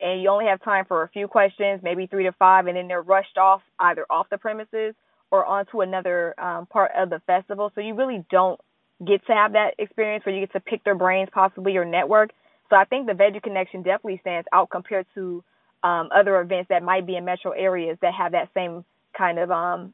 and 0.00 0.22
you 0.22 0.30
only 0.30 0.46
have 0.46 0.64
time 0.64 0.86
for 0.86 1.02
a 1.02 1.08
few 1.08 1.28
questions, 1.28 1.82
maybe 1.82 2.06
three 2.06 2.24
to 2.24 2.32
five, 2.32 2.66
and 2.66 2.74
then 2.74 2.88
they're 2.88 3.02
rushed 3.02 3.36
off 3.36 3.60
either 3.78 4.06
off 4.08 4.28
the 4.30 4.38
premises 4.38 4.94
or 5.30 5.44
onto 5.44 5.82
another 5.82 6.34
um, 6.40 6.64
part 6.64 6.90
of 6.96 7.10
the 7.10 7.20
festival. 7.26 7.70
So 7.74 7.82
you 7.82 7.94
really 7.94 8.24
don't 8.30 8.58
get 9.06 9.26
to 9.26 9.34
have 9.34 9.52
that 9.52 9.74
experience 9.78 10.24
where 10.24 10.34
you 10.34 10.40
get 10.40 10.54
to 10.54 10.60
pick 10.60 10.84
their 10.84 10.94
brains, 10.94 11.28
possibly 11.30 11.74
your 11.74 11.84
network. 11.84 12.30
So 12.70 12.76
I 12.76 12.86
think 12.86 13.08
the 13.08 13.12
Veggie 13.12 13.42
Connection 13.42 13.82
definitely 13.82 14.20
stands 14.22 14.48
out 14.54 14.70
compared 14.70 15.04
to 15.16 15.44
um, 15.82 16.08
other 16.16 16.40
events 16.40 16.70
that 16.70 16.82
might 16.82 17.06
be 17.06 17.16
in 17.16 17.26
metro 17.26 17.50
areas 17.50 17.98
that 18.00 18.14
have 18.14 18.32
that 18.32 18.48
same 18.54 18.86
kind 19.12 19.38
of 19.38 19.50
um, 19.50 19.92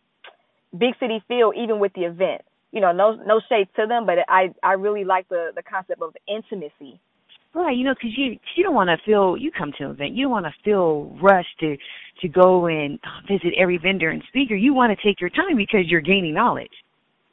big 0.70 0.94
city 1.00 1.20
feel, 1.26 1.52
even 1.56 1.80
with 1.80 1.92
the 1.94 2.02
event 2.02 2.42
you 2.76 2.82
know, 2.82 2.92
no 2.92 3.14
no 3.26 3.40
shade 3.48 3.68
to 3.76 3.86
them, 3.86 4.04
but 4.04 4.18
I 4.28 4.54
I 4.62 4.74
really 4.74 5.02
like 5.02 5.26
the 5.30 5.50
the 5.56 5.62
concept 5.62 6.02
of 6.02 6.14
intimacy. 6.28 7.00
Right, 7.54 7.74
you 7.74 7.84
know, 7.84 7.94
because 7.94 8.10
you 8.18 8.38
you 8.54 8.62
don't 8.62 8.74
want 8.74 8.90
to 8.90 8.98
feel 9.06 9.34
you 9.34 9.50
come 9.50 9.72
to 9.78 9.84
an 9.86 9.90
event, 9.92 10.12
you 10.12 10.24
don't 10.24 10.32
want 10.32 10.44
to 10.44 10.52
feel 10.62 11.16
rushed 11.22 11.58
to 11.60 11.78
to 12.20 12.28
go 12.28 12.66
and 12.66 12.98
visit 13.26 13.54
every 13.58 13.78
vendor 13.78 14.10
and 14.10 14.22
speaker. 14.28 14.54
You 14.54 14.74
want 14.74 14.96
to 14.96 15.02
take 15.02 15.22
your 15.22 15.30
time 15.30 15.56
because 15.56 15.86
you're 15.86 16.02
gaining 16.02 16.34
knowledge. 16.34 16.70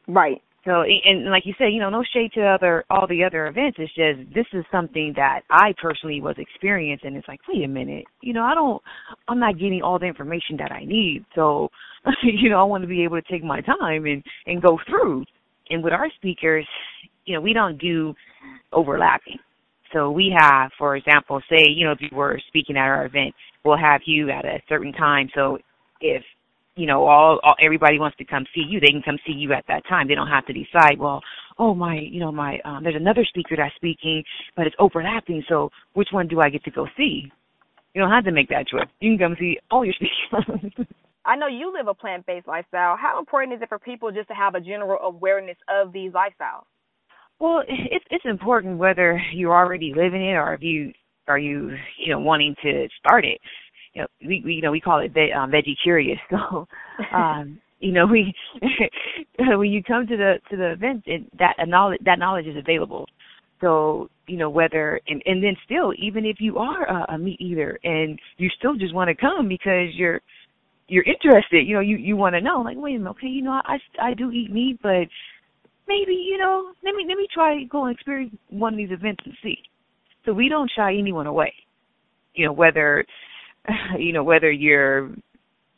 Right. 0.07 0.41
So 0.65 0.83
and 0.83 1.29
like 1.29 1.45
you 1.45 1.53
said, 1.57 1.73
you 1.73 1.79
know, 1.79 1.89
no 1.89 2.03
shade 2.13 2.31
to 2.33 2.45
other 2.45 2.85
all 2.89 3.05
the 3.07 3.23
other 3.23 3.47
events. 3.47 3.77
It's 3.79 3.93
just 3.95 4.33
this 4.33 4.45
is 4.53 4.63
something 4.71 5.13
that 5.17 5.41
I 5.49 5.73
personally 5.81 6.21
was 6.21 6.35
experiencing. 6.37 7.15
It's 7.15 7.27
like, 7.27 7.41
wait 7.49 7.63
a 7.63 7.67
minute, 7.67 8.05
you 8.21 8.31
know, 8.33 8.43
I 8.43 8.53
don't, 8.53 8.81
I'm 9.27 9.39
not 9.39 9.59
getting 9.59 9.81
all 9.81 9.99
the 9.99 10.05
information 10.05 10.55
that 10.57 10.71
I 10.71 10.85
need. 10.85 11.25
So, 11.35 11.69
you 12.23 12.49
know, 12.49 12.59
I 12.59 12.63
want 12.63 12.83
to 12.83 12.87
be 12.87 13.03
able 13.03 13.21
to 13.21 13.31
take 13.31 13.43
my 13.43 13.59
time 13.61 14.05
and 14.05 14.23
and 14.47 14.61
go 14.61 14.79
through. 14.87 15.25
And 15.69 15.83
with 15.83 15.93
our 15.93 16.09
speakers, 16.15 16.67
you 17.25 17.35
know, 17.35 17.41
we 17.41 17.53
don't 17.53 17.77
do 17.77 18.13
overlapping. 18.71 19.39
So 19.91 20.11
we 20.11 20.35
have, 20.37 20.71
for 20.77 20.95
example, 20.95 21.41
say, 21.49 21.63
you 21.67 21.85
know, 21.85 21.91
if 21.91 21.99
you 22.01 22.09
were 22.15 22.39
speaking 22.47 22.77
at 22.77 22.83
our 22.83 23.05
event, 23.05 23.33
we'll 23.63 23.77
have 23.77 24.01
you 24.05 24.29
at 24.29 24.45
a 24.45 24.59
certain 24.67 24.91
time. 24.93 25.29
So 25.35 25.57
if 26.01 26.23
you 26.75 26.87
know, 26.87 27.05
all, 27.05 27.39
all 27.43 27.55
everybody 27.63 27.99
wants 27.99 28.17
to 28.17 28.25
come 28.25 28.45
see 28.53 28.63
you, 28.67 28.79
they 28.79 28.87
can 28.87 29.01
come 29.03 29.17
see 29.25 29.33
you 29.33 29.53
at 29.53 29.65
that 29.67 29.83
time. 29.87 30.07
They 30.07 30.15
don't 30.15 30.27
have 30.27 30.45
to 30.47 30.53
decide, 30.53 30.97
well, 30.97 31.21
oh 31.59 31.73
my, 31.73 31.99
you 31.99 32.19
know, 32.19 32.31
my 32.31 32.59
um, 32.65 32.83
there's 32.83 32.95
another 32.95 33.25
speaker 33.25 33.55
that's 33.55 33.75
speaking, 33.75 34.23
but 34.55 34.65
it's 34.65 34.75
overlapping. 34.79 35.43
So 35.47 35.69
which 35.93 36.09
one 36.11 36.27
do 36.27 36.41
I 36.41 36.49
get 36.49 36.63
to 36.63 36.71
go 36.71 36.87
see? 36.97 37.31
You 37.93 38.01
don't 38.01 38.11
have 38.11 38.25
to 38.25 38.31
make 38.31 38.49
that 38.49 38.67
choice. 38.67 38.87
You 38.99 39.11
can 39.11 39.19
come 39.19 39.37
see 39.39 39.59
all 39.69 39.85
your 39.85 39.93
speakers. 39.95 40.87
I 41.25 41.35
know 41.35 41.47
you 41.47 41.71
live 41.71 41.87
a 41.87 41.93
plant-based 41.93 42.47
lifestyle. 42.47 42.97
How 42.97 43.17
important 43.17 43.53
is 43.53 43.61
it 43.61 43.69
for 43.69 43.79
people 43.79 44.11
just 44.11 44.27
to 44.27 44.33
have 44.33 44.55
a 44.55 44.59
general 44.59 44.97
awareness 45.01 45.57
of 45.69 45.93
these 45.93 46.11
lifestyles? 46.11 46.65
Well, 47.39 47.63
it's 47.67 48.05
it's 48.09 48.25
important 48.25 48.77
whether 48.77 49.21
you're 49.33 49.55
already 49.55 49.93
living 49.95 50.25
it 50.25 50.33
or 50.33 50.53
if 50.53 50.61
you 50.61 50.91
are 51.27 51.37
you 51.37 51.71
you 51.97 52.11
know 52.11 52.19
wanting 52.19 52.55
to 52.63 52.87
start 52.99 53.25
it 53.25 53.39
you 53.93 54.01
know, 54.01 54.07
we, 54.21 54.41
we 54.45 54.53
you 54.53 54.61
know 54.61 54.71
we 54.71 54.81
call 54.81 54.99
it 54.99 55.13
ve- 55.13 55.31
um, 55.31 55.51
veggie 55.51 55.75
curious. 55.81 56.19
So, 56.29 56.67
um, 57.13 57.59
you 57.79 57.91
know, 57.91 58.05
we 58.05 58.33
when 59.39 59.71
you 59.71 59.83
come 59.83 60.07
to 60.07 60.17
the 60.17 60.35
to 60.49 60.57
the 60.57 60.71
event, 60.71 61.03
it, 61.05 61.23
that 61.37 61.55
knowledge 61.67 61.99
that 62.05 62.19
knowledge 62.19 62.45
is 62.47 62.55
available. 62.57 63.05
So, 63.61 64.09
you 64.27 64.37
know, 64.37 64.49
whether 64.49 64.99
and 65.07 65.21
and 65.25 65.43
then 65.43 65.55
still, 65.65 65.93
even 65.97 66.25
if 66.25 66.37
you 66.39 66.57
are 66.57 66.85
a, 66.85 67.15
a 67.15 67.17
meat 67.17 67.39
eater 67.39 67.79
and 67.83 68.19
you 68.37 68.49
still 68.57 68.75
just 68.75 68.93
want 68.93 69.09
to 69.09 69.15
come 69.15 69.47
because 69.47 69.89
you're 69.95 70.21
you're 70.87 71.03
interested, 71.03 71.67
you 71.67 71.75
know, 71.75 71.81
you 71.81 71.97
you 71.97 72.15
want 72.15 72.35
to 72.35 72.41
know, 72.41 72.61
like, 72.61 72.77
wait 72.77 72.95
a 72.95 72.99
minute, 72.99 73.11
okay, 73.11 73.27
you 73.27 73.41
know, 73.41 73.61
I 73.65 73.77
I 74.01 74.13
do 74.13 74.31
eat 74.31 74.51
meat, 74.51 74.79
but 74.81 75.07
maybe 75.87 76.13
you 76.13 76.37
know, 76.37 76.71
let 76.83 76.95
me 76.95 77.05
let 77.07 77.17
me 77.17 77.27
try 77.33 77.63
go 77.63 77.85
and 77.85 77.95
experience 77.95 78.35
one 78.49 78.73
of 78.73 78.77
these 78.77 78.91
events 78.91 79.23
and 79.25 79.33
see. 79.43 79.57
So 80.25 80.33
we 80.33 80.49
don't 80.49 80.71
shy 80.73 80.95
anyone 80.97 81.27
away. 81.27 81.53
You 82.33 82.47
know, 82.47 82.53
whether 82.53 83.05
you 83.99 84.13
know, 84.13 84.23
whether 84.23 84.51
you're 84.51 85.09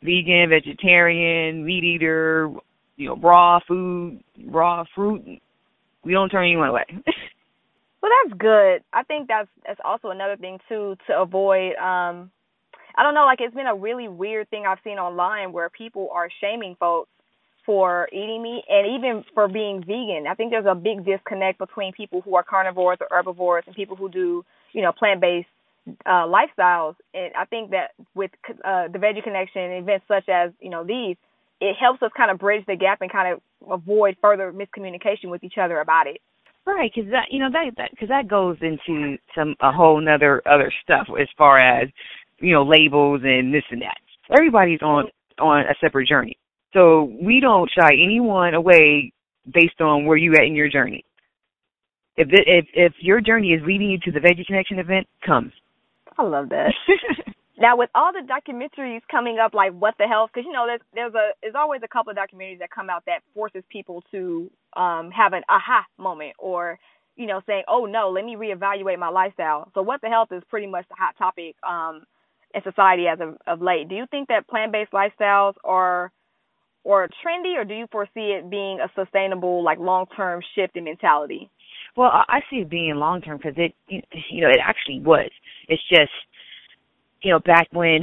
vegan, 0.02 0.48
vegetarian, 0.50 1.64
meat 1.64 1.84
eater, 1.84 2.50
you 2.96 3.08
know, 3.08 3.16
raw 3.16 3.60
food, 3.66 4.20
raw 4.46 4.84
fruit, 4.94 5.40
we 6.04 6.12
don't 6.12 6.28
turn 6.28 6.44
anyone 6.44 6.68
away. 6.68 6.84
well, 8.02 8.12
that's 8.24 8.38
good. 8.38 8.82
I 8.92 9.02
think 9.06 9.28
that's 9.28 9.48
that's 9.66 9.80
also 9.84 10.08
another 10.08 10.36
thing 10.36 10.58
too 10.68 10.96
to 11.06 11.20
avoid 11.20 11.74
um 11.76 12.30
I 12.98 13.02
don't 13.02 13.14
know, 13.14 13.26
like 13.26 13.40
it's 13.40 13.54
been 13.54 13.66
a 13.66 13.74
really 13.74 14.08
weird 14.08 14.48
thing 14.48 14.64
I've 14.66 14.78
seen 14.82 14.98
online 14.98 15.52
where 15.52 15.68
people 15.68 16.08
are 16.14 16.28
shaming 16.40 16.76
folks 16.80 17.10
for 17.66 18.08
eating 18.12 18.42
meat 18.42 18.64
and 18.68 18.96
even 18.96 19.24
for 19.34 19.48
being 19.48 19.80
vegan. 19.80 20.24
I 20.30 20.34
think 20.34 20.50
there's 20.50 20.66
a 20.66 20.74
big 20.74 21.04
disconnect 21.04 21.58
between 21.58 21.92
people 21.92 22.22
who 22.22 22.36
are 22.36 22.44
carnivores 22.44 22.98
or 23.00 23.08
herbivores 23.10 23.64
and 23.66 23.76
people 23.76 23.96
who 23.96 24.08
do, 24.08 24.44
you 24.72 24.80
know, 24.80 24.92
plant-based 24.92 25.48
uh, 26.04 26.26
lifestyles. 26.26 26.94
And 27.14 27.32
I 27.38 27.44
think 27.44 27.70
that 27.70 27.90
with 28.14 28.30
uh, 28.64 28.88
the 28.88 28.98
Veggie 28.98 29.22
Connection 29.22 29.62
events 29.72 30.06
such 30.08 30.28
as, 30.28 30.52
you 30.60 30.70
know, 30.70 30.84
these, 30.84 31.16
it 31.60 31.76
helps 31.80 32.02
us 32.02 32.10
kind 32.16 32.30
of 32.30 32.38
bridge 32.38 32.64
the 32.66 32.76
gap 32.76 33.00
and 33.00 33.10
kind 33.10 33.32
of 33.32 33.40
avoid 33.70 34.16
further 34.20 34.52
miscommunication 34.52 35.30
with 35.30 35.42
each 35.44 35.58
other 35.60 35.80
about 35.80 36.06
it. 36.06 36.20
Right, 36.66 36.90
because 36.92 37.08
that 37.12 37.26
you 37.30 37.38
know 37.38 37.48
that 37.52 37.70
that 37.76 37.90
because 37.92 38.08
that 38.08 38.26
goes 38.26 38.56
into 38.60 39.16
some 39.36 39.54
a 39.60 39.70
whole 39.70 40.00
nother 40.00 40.42
other 40.46 40.72
stuff 40.82 41.06
as 41.18 41.28
far 41.38 41.58
as 41.58 41.88
you 42.40 42.52
know 42.52 42.64
labels 42.64 43.20
and 43.22 43.54
this 43.54 43.62
and 43.70 43.80
that. 43.82 43.98
Everybody's 44.36 44.82
on 44.82 45.04
on 45.38 45.60
a 45.60 45.74
separate 45.80 46.08
journey, 46.08 46.36
so 46.74 47.04
we 47.22 47.38
don't 47.38 47.70
shy 47.70 47.92
anyone 47.92 48.54
away 48.54 49.12
based 49.54 49.80
on 49.80 50.06
where 50.06 50.16
you 50.16 50.32
at 50.34 50.42
in 50.42 50.56
your 50.56 50.68
journey. 50.68 51.04
If 52.16 52.28
if 52.32 52.66
if 52.74 52.92
your 52.98 53.20
journey 53.20 53.52
is 53.52 53.62
leading 53.64 53.88
you 53.88 53.98
to 54.00 54.10
the 54.10 54.18
Veggie 54.18 54.44
Connection 54.44 54.80
event, 54.80 55.06
come. 55.24 55.52
I 56.18 56.22
love 56.24 56.50
that. 56.50 56.72
Now, 57.58 57.76
with 57.76 57.90
all 57.94 58.12
the 58.12 58.20
documentaries 58.20 59.00
coming 59.10 59.38
up, 59.38 59.54
like 59.54 59.72
What 59.72 59.94
the 59.98 60.06
Health, 60.06 60.30
because 60.32 60.46
you 60.46 60.52
know 60.52 60.66
there's 60.66 60.80
there's 60.94 61.14
a 61.14 61.30
there's 61.42 61.54
always 61.56 61.80
a 61.84 61.88
couple 61.88 62.10
of 62.10 62.16
documentaries 62.16 62.58
that 62.58 62.70
come 62.70 62.90
out 62.90 63.04
that 63.06 63.20
forces 63.34 63.62
people 63.70 64.02
to 64.10 64.50
um 64.76 65.10
have 65.10 65.32
an 65.32 65.42
aha 65.48 65.84
moment 65.98 66.34
or 66.38 66.78
you 67.16 67.26
know 67.26 67.40
saying, 67.46 67.62
oh 67.68 67.86
no, 67.86 68.10
let 68.10 68.24
me 68.24 68.36
reevaluate 68.36 68.98
my 68.98 69.08
lifestyle. 69.08 69.70
So 69.74 69.82
What 69.82 70.02
the 70.02 70.08
Health 70.08 70.28
is 70.32 70.42
pretty 70.50 70.66
much 70.66 70.86
the 70.88 70.96
hot 70.98 71.16
topic 71.18 71.56
um 71.66 72.04
in 72.54 72.62
society 72.62 73.06
as 73.08 73.20
of, 73.20 73.36
of 73.46 73.62
late. 73.62 73.88
Do 73.88 73.94
you 73.94 74.06
think 74.10 74.28
that 74.28 74.48
plant-based 74.48 74.92
lifestyles 74.92 75.54
are 75.64 76.12
or 76.84 77.08
trendy, 77.24 77.56
or 77.58 77.64
do 77.64 77.74
you 77.74 77.86
foresee 77.90 78.32
it 78.38 78.48
being 78.50 78.80
a 78.80 78.88
sustainable, 78.94 79.64
like 79.64 79.78
long-term 79.78 80.40
shift 80.54 80.76
in 80.76 80.84
mentality? 80.84 81.50
Well, 81.96 82.10
I 82.12 82.40
see 82.50 82.56
it 82.56 82.70
being 82.70 82.94
long-term 82.96 83.38
because 83.38 83.54
it, 83.56 83.74
you 83.88 84.42
know, 84.42 84.48
it 84.48 84.60
actually 84.62 85.00
was. 85.00 85.30
It's 85.68 85.82
just 85.88 86.12
you 87.22 87.32
know, 87.32 87.40
back 87.40 87.68
when, 87.72 88.00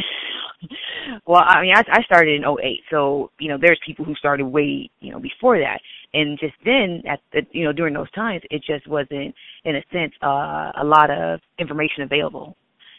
well, 1.27 1.43
I 1.45 1.61
mean, 1.61 1.73
I, 1.75 1.81
I 1.91 2.03
started 2.03 2.35
in 2.35 2.43
'08, 2.43 2.81
so, 2.89 3.31
you 3.39 3.49
know, 3.49 3.57
there's 3.59 3.79
people 3.85 4.05
who 4.05 4.15
started 4.15 4.45
way, 4.45 4.89
you 4.99 5.11
know, 5.11 5.19
before 5.19 5.59
that. 5.59 5.79
And 6.13 6.37
just 6.39 6.53
then, 6.65 7.01
at 7.09 7.19
the, 7.31 7.41
you 7.51 7.63
know, 7.65 7.73
during 7.73 7.93
those 7.93 8.11
times, 8.11 8.41
it 8.51 8.63
just 8.65 8.87
wasn't, 8.87 9.33
in 9.65 9.75
a 9.77 9.83
sense, 9.91 10.13
uh, 10.21 10.71
a 10.81 10.83
lot 10.83 11.09
of 11.09 11.39
information 11.59 12.03
available. 12.03 12.55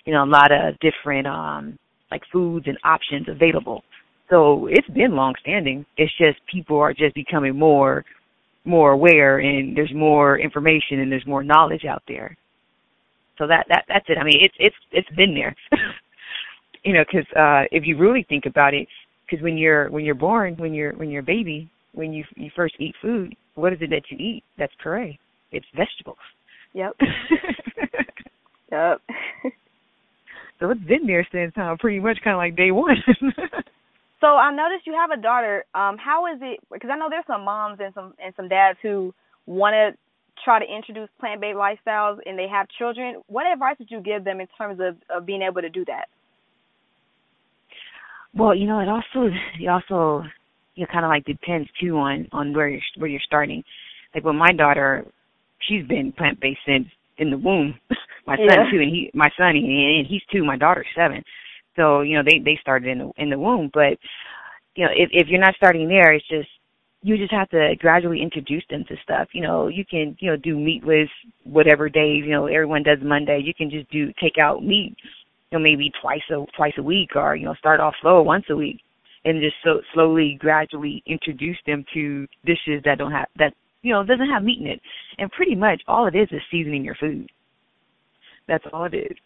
You 0.07 0.15
know, 0.15 0.25
a 0.25 0.27
lot 0.27 0.51
of 0.53 0.75
different, 0.81 1.27
um, 1.27 1.79
like 2.11 2.23
foods 2.33 2.67
and 2.69 2.79
options 2.85 3.29
available. 3.29 3.83
So 4.31 4.69
it's 4.71 4.89
been 4.89 5.15
long 5.15 5.35
standing. 5.41 5.85
It's 5.97 6.13
just 6.19 6.39
people 6.51 6.79
are 6.79 6.95
just 6.95 7.15
becoming 7.15 7.57
more, 7.59 8.05
more 8.65 8.93
aware 8.93 9.39
and 9.39 9.77
there's 9.77 9.93
more 9.95 10.39
information 10.39 11.01
and 11.01 11.11
there's 11.13 11.27
more 11.27 11.45
knowledge 11.45 11.85
out 11.85 12.03
there. 12.09 12.37
So 13.39 13.47
that, 13.47 13.67
that, 13.69 13.85
that's 13.89 14.07
it. 14.09 14.19
I 14.19 14.25
mean, 14.25 14.39
it's, 14.41 14.55
it's, 14.59 14.77
it's 14.93 15.17
been 15.17 15.35
there. 15.35 15.55
you 16.85 16.93
know, 16.93 17.05
because 17.05 17.27
uh, 17.37 17.65
if 17.73 17.87
you 17.87 17.97
really 17.97 18.25
think 18.29 18.47
about 18.47 18.75
it, 18.75 18.87
because 19.25 19.43
when 19.43 19.57
you're 19.57 19.91
when 19.91 20.05
you're 20.05 20.15
born, 20.15 20.55
when 20.57 20.75
you're 20.75 20.93
when 20.95 21.11
you're 21.11 21.23
a 21.23 21.25
baby, 21.25 21.71
when 21.93 22.13
you 22.13 22.25
you 22.37 22.51
first 22.55 22.75
eat 22.79 22.95
food, 23.01 23.35
what 23.55 23.73
is 23.73 23.79
it 23.81 23.91
that 23.91 24.03
you 24.11 24.19
eat? 24.19 24.45
That's 24.59 24.73
puree. 24.83 25.19
It's 25.51 25.67
vegetables. 25.75 26.19
Yep. 26.75 26.97
yep. 28.73 29.01
so 30.61 30.71
it's 30.71 30.81
been 30.83 31.07
there 31.07 31.27
since 31.33 31.53
uh, 31.57 31.75
pretty 31.79 32.01
much 32.01 32.19
kind 32.23 32.35
of 32.35 32.39
like 32.39 32.57
day 32.57 32.71
one. 32.71 32.97
so 34.25 34.37
I 34.37 34.51
noticed 34.55 34.87
you 34.87 34.95
have 34.95 35.11
a 35.11 35.21
daughter. 35.21 35.67
Um, 35.75 35.99
how 35.99 36.25
is 36.33 36.41
it? 36.41 36.61
Because 36.73 36.89
I 36.91 36.97
know 36.97 37.09
there's 37.11 37.27
some 37.27 37.45
moms 37.45 37.79
and 37.79 37.93
some 37.93 38.15
and 38.25 38.33
some 38.37 38.49
dads 38.49 38.79
who 38.83 39.13
want 39.45 39.75
to 39.75 39.99
try 40.43 40.59
to 40.59 40.65
introduce 40.65 41.11
plant-based 41.21 41.57
lifestyles 41.57 42.19
and 42.25 42.39
they 42.39 42.49
have 42.49 42.67
children. 42.79 43.23
What 43.27 43.45
advice 43.47 43.77
would 43.79 43.91
you 43.91 44.01
give 44.01 44.25
them 44.25 44.41
in 44.41 44.47
terms 44.57 44.81
of, 44.81 44.97
of 45.15 45.27
being 45.27 45.43
able 45.43 45.61
to 45.61 45.69
do 45.69 45.85
that? 45.85 46.07
Well, 48.35 48.55
you 48.55 48.67
know, 48.67 48.81
it 48.81 48.89
also 48.89 49.29
it 49.61 49.69
also 49.69 50.25
you 50.75 50.85
know, 50.85 50.89
kind 50.91 51.05
of 51.05 51.11
like 51.11 51.27
depends 51.27 51.69
too 51.79 51.99
on 51.99 52.27
on 52.33 52.55
where 52.55 52.69
you're 52.69 52.81
where 52.97 53.11
you're 53.11 53.21
starting. 53.27 53.63
Like 54.15 54.25
with 54.25 54.37
my 54.37 54.53
daughter, 54.53 55.05
she's 55.69 55.87
been 55.87 56.13
plant 56.13 56.41
based 56.41 56.61
since 56.67 56.87
in 57.19 57.31
the 57.31 57.37
womb. 57.37 57.79
my 58.27 58.37
son 58.37 58.47
yeah. 58.49 58.71
too, 58.71 58.81
and 58.81 58.91
he 58.91 59.11
my 59.13 59.29
son 59.37 59.55
and 59.55 60.07
he's 60.07 60.23
two. 60.33 60.45
My 60.45 60.57
daughter's 60.57 60.87
seven. 60.97 61.23
So 61.77 62.01
you 62.01 62.17
know 62.17 62.23
they 62.25 62.39
they 62.39 62.59
started 62.61 62.89
in 62.89 62.99
the 62.99 63.11
in 63.17 63.31
the 63.31 63.39
womb, 63.39 63.71
but 63.73 63.99
you 64.77 64.85
know 64.85 64.93
if 64.95 65.11
if 65.13 65.29
you're 65.29 65.41
not 65.41 65.55
starting 65.57 65.89
there, 65.89 66.13
it's 66.13 66.29
just 66.29 66.49
you 67.03 67.19
just 67.19 67.33
have 67.33 67.51
to 67.51 67.75
gradually 67.79 68.23
introduce 68.23 68.65
them 68.71 68.85
to 68.89 68.97
stuff. 69.03 69.29
You 69.33 69.43
know, 69.43 69.69
you 69.69 69.85
can, 69.85 70.17
you 70.21 70.31
know, 70.31 70.39
do 70.39 70.59
meatless 70.59 71.11
whatever 71.45 71.91
day, 71.91 72.15
you 72.15 72.31
know, 72.31 72.47
everyone 72.47 72.83
does 72.83 72.97
Monday. 73.03 73.43
You 73.45 73.53
can 73.53 73.69
just 73.69 73.91
do 73.91 74.11
take 74.19 74.39
out 74.41 74.65
meat 74.65 74.97
you 75.55 75.59
know, 75.59 75.63
maybe 75.63 75.93
twice 76.01 76.23
a 76.31 76.45
twice 76.57 76.73
a 76.79 76.83
week, 76.83 77.11
or 77.15 77.37
you 77.37 77.45
know, 77.45 77.55
start 77.55 77.79
off 77.79 77.95
slow 78.01 78.23
once 78.23 78.45
a 78.51 78.57
week, 78.57 78.81
and 79.25 79.41
just 79.41 79.55
so 79.63 79.81
slowly, 79.93 80.37
gradually 80.41 81.03
introduce 81.07 81.59
them 81.67 81.85
to 81.95 82.27
dishes 82.45 82.83
that 82.85 82.99
don't 82.99 83.13
have 83.13 83.29
that 83.39 83.55
you 83.83 83.93
know 83.93 84.03
doesn't 84.03 84.31
have 84.31 84.43
meat 84.43 84.61
in 84.61 84.67
it. 84.67 84.81
And 85.19 85.31
pretty 85.31 85.55
much 85.55 85.81
all 85.87 86.07
it 86.09 86.17
is 86.17 86.29
is 86.33 86.41
seasoning 86.51 86.85
your 86.85 86.97
food. 86.97 87.31
That's 88.49 88.65
all 88.73 88.85
it 88.87 88.95
is. 88.95 89.17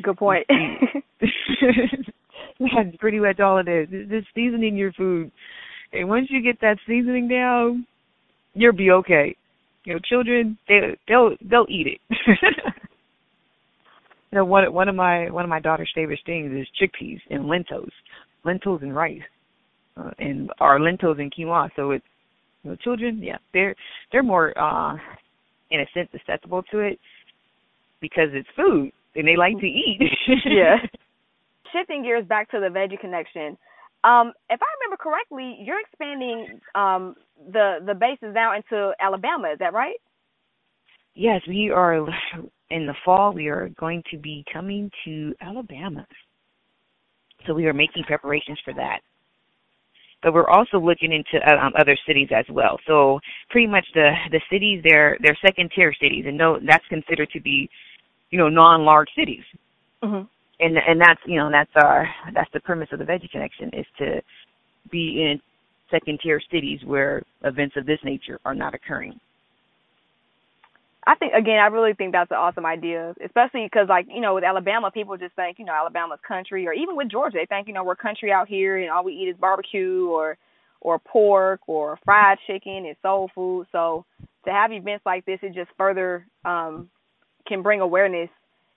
Good 0.00 0.16
point. 0.16 0.46
That's 1.20 2.96
pretty 2.98 3.18
much 3.20 3.40
all 3.40 3.58
it 3.58 3.68
is. 3.68 3.88
It's 3.90 4.10
just 4.10 4.26
seasoning 4.34 4.76
your 4.76 4.92
food. 4.92 5.30
And 5.92 6.08
once 6.08 6.28
you 6.30 6.42
get 6.42 6.60
that 6.60 6.78
seasoning 6.86 7.28
down, 7.28 7.86
you'll 8.54 8.72
be 8.72 8.90
okay. 8.90 9.36
You 9.84 9.94
know, 9.94 10.00
children 10.08 10.56
they 10.68 10.96
they'll 11.08 11.36
they'll 11.48 11.66
eat 11.68 11.86
it. 11.86 12.00
you 14.30 14.38
know, 14.38 14.44
one 14.44 14.72
one 14.72 14.88
of 14.88 14.94
my 14.94 15.28
one 15.30 15.44
of 15.44 15.50
my 15.50 15.60
daughter's 15.60 15.90
favorite 15.94 16.20
things 16.24 16.52
is 16.52 16.66
chickpeas 16.80 17.20
and 17.30 17.46
lentils, 17.48 17.90
lentils 18.44 18.82
and 18.82 18.94
rice, 18.94 19.20
uh, 19.96 20.10
and 20.18 20.50
our 20.60 20.80
lentils 20.80 21.18
and 21.18 21.32
quinoa. 21.34 21.68
So 21.76 21.90
it's 21.90 22.04
you 22.62 22.70
know, 22.70 22.76
children, 22.76 23.20
yeah, 23.22 23.38
they're 23.52 23.74
they're 24.12 24.22
more 24.22 24.56
uh, 24.56 24.96
in 25.70 25.80
a 25.80 25.86
sense 25.92 26.08
susceptible 26.12 26.62
to 26.70 26.78
it 26.78 26.98
because 28.00 28.28
it's 28.32 28.48
food 28.56 28.92
and 29.14 29.26
they 29.26 29.36
like 29.36 29.58
to 29.58 29.66
eat. 29.66 30.00
yeah. 30.46 30.76
Shifting 31.72 32.02
gears 32.02 32.26
back 32.26 32.50
to 32.50 32.60
the 32.60 32.66
veggie 32.66 33.00
connection. 33.00 33.56
Um, 34.04 34.32
if 34.50 34.60
I 34.60 34.66
remember 34.80 34.96
correctly, 34.98 35.58
you're 35.60 35.80
expanding 35.80 36.60
um, 36.74 37.14
the 37.52 37.78
the 37.86 37.94
bases 37.94 38.34
now 38.34 38.54
into 38.56 38.92
Alabama. 39.00 39.52
Is 39.52 39.58
that 39.60 39.72
right? 39.72 39.96
Yes, 41.14 41.40
we 41.46 41.70
are 41.70 42.06
in 42.72 42.86
the 42.86 42.94
fall, 43.04 43.32
we 43.32 43.48
are 43.48 43.68
going 43.78 44.02
to 44.10 44.18
be 44.18 44.44
coming 44.52 44.90
to 45.04 45.34
Alabama. 45.40 46.06
So 47.46 47.54
we 47.54 47.66
are 47.66 47.74
making 47.74 48.04
preparations 48.04 48.58
for 48.64 48.72
that. 48.74 49.00
But 50.22 50.32
we're 50.32 50.48
also 50.48 50.78
looking 50.78 51.12
into 51.12 51.44
uh, 51.46 51.56
um, 51.58 51.72
other 51.78 51.96
cities 52.06 52.28
as 52.34 52.44
well. 52.48 52.78
So 52.86 53.18
pretty 53.50 53.66
much 53.66 53.84
the 53.92 54.12
the 54.30 54.40
cities 54.50 54.80
they're 54.84 55.18
they're 55.20 55.36
second 55.44 55.70
tier 55.74 55.92
cities, 56.00 56.24
and 56.26 56.38
no, 56.38 56.60
that's 56.64 56.86
considered 56.88 57.28
to 57.30 57.40
be, 57.40 57.68
you 58.32 58.38
know, 58.38 58.48
non 58.48 58.84
large 58.84 59.08
cities. 59.16 59.44
Mm-hmm. 60.02 60.26
And 60.58 60.78
and 60.78 61.00
that's 61.00 61.20
you 61.26 61.36
know 61.36 61.50
that's 61.50 61.70
our 61.76 62.08
that's 62.34 62.50
the 62.52 62.60
premise 62.60 62.88
of 62.92 62.98
the 62.98 63.04
Veggie 63.04 63.30
Connection 63.30 63.70
is 63.72 63.86
to 63.98 64.20
be 64.90 65.22
in 65.22 65.40
second 65.90 66.18
tier 66.22 66.40
cities 66.50 66.80
where 66.84 67.22
events 67.44 67.76
of 67.76 67.86
this 67.86 67.98
nature 68.02 68.40
are 68.44 68.54
not 68.54 68.74
occurring. 68.74 69.20
I 71.06 71.16
think 71.16 71.32
again, 71.34 71.58
I 71.58 71.66
really 71.66 71.94
think 71.94 72.12
that's 72.12 72.30
an 72.30 72.36
awesome 72.36 72.64
idea, 72.64 73.14
especially 73.24 73.64
because 73.64 73.88
like 73.88 74.06
you 74.08 74.20
know 74.20 74.34
with 74.34 74.44
Alabama, 74.44 74.90
people 74.90 75.16
just 75.16 75.34
think 75.34 75.58
you 75.58 75.64
know 75.64 75.72
Alabama's 75.72 76.20
country, 76.26 76.66
or 76.66 76.72
even 76.72 76.96
with 76.96 77.10
Georgia, 77.10 77.38
they 77.38 77.46
think 77.46 77.68
you 77.68 77.74
know 77.74 77.84
we're 77.84 77.96
country 77.96 78.32
out 78.32 78.48
here 78.48 78.78
and 78.78 78.90
all 78.90 79.04
we 79.04 79.14
eat 79.14 79.28
is 79.28 79.36
barbecue 79.36 80.06
or 80.06 80.36
or 80.80 80.98
pork 80.98 81.60
or 81.66 81.98
fried 82.04 82.38
chicken 82.46 82.86
and 82.86 82.96
soul 83.02 83.30
food. 83.34 83.66
So 83.72 84.04
to 84.44 84.50
have 84.50 84.72
events 84.72 85.04
like 85.04 85.24
this, 85.26 85.38
it 85.42 85.54
just 85.54 85.70
further 85.76 86.26
um, 86.44 86.88
can 87.46 87.62
bring 87.62 87.80
awareness 87.80 88.28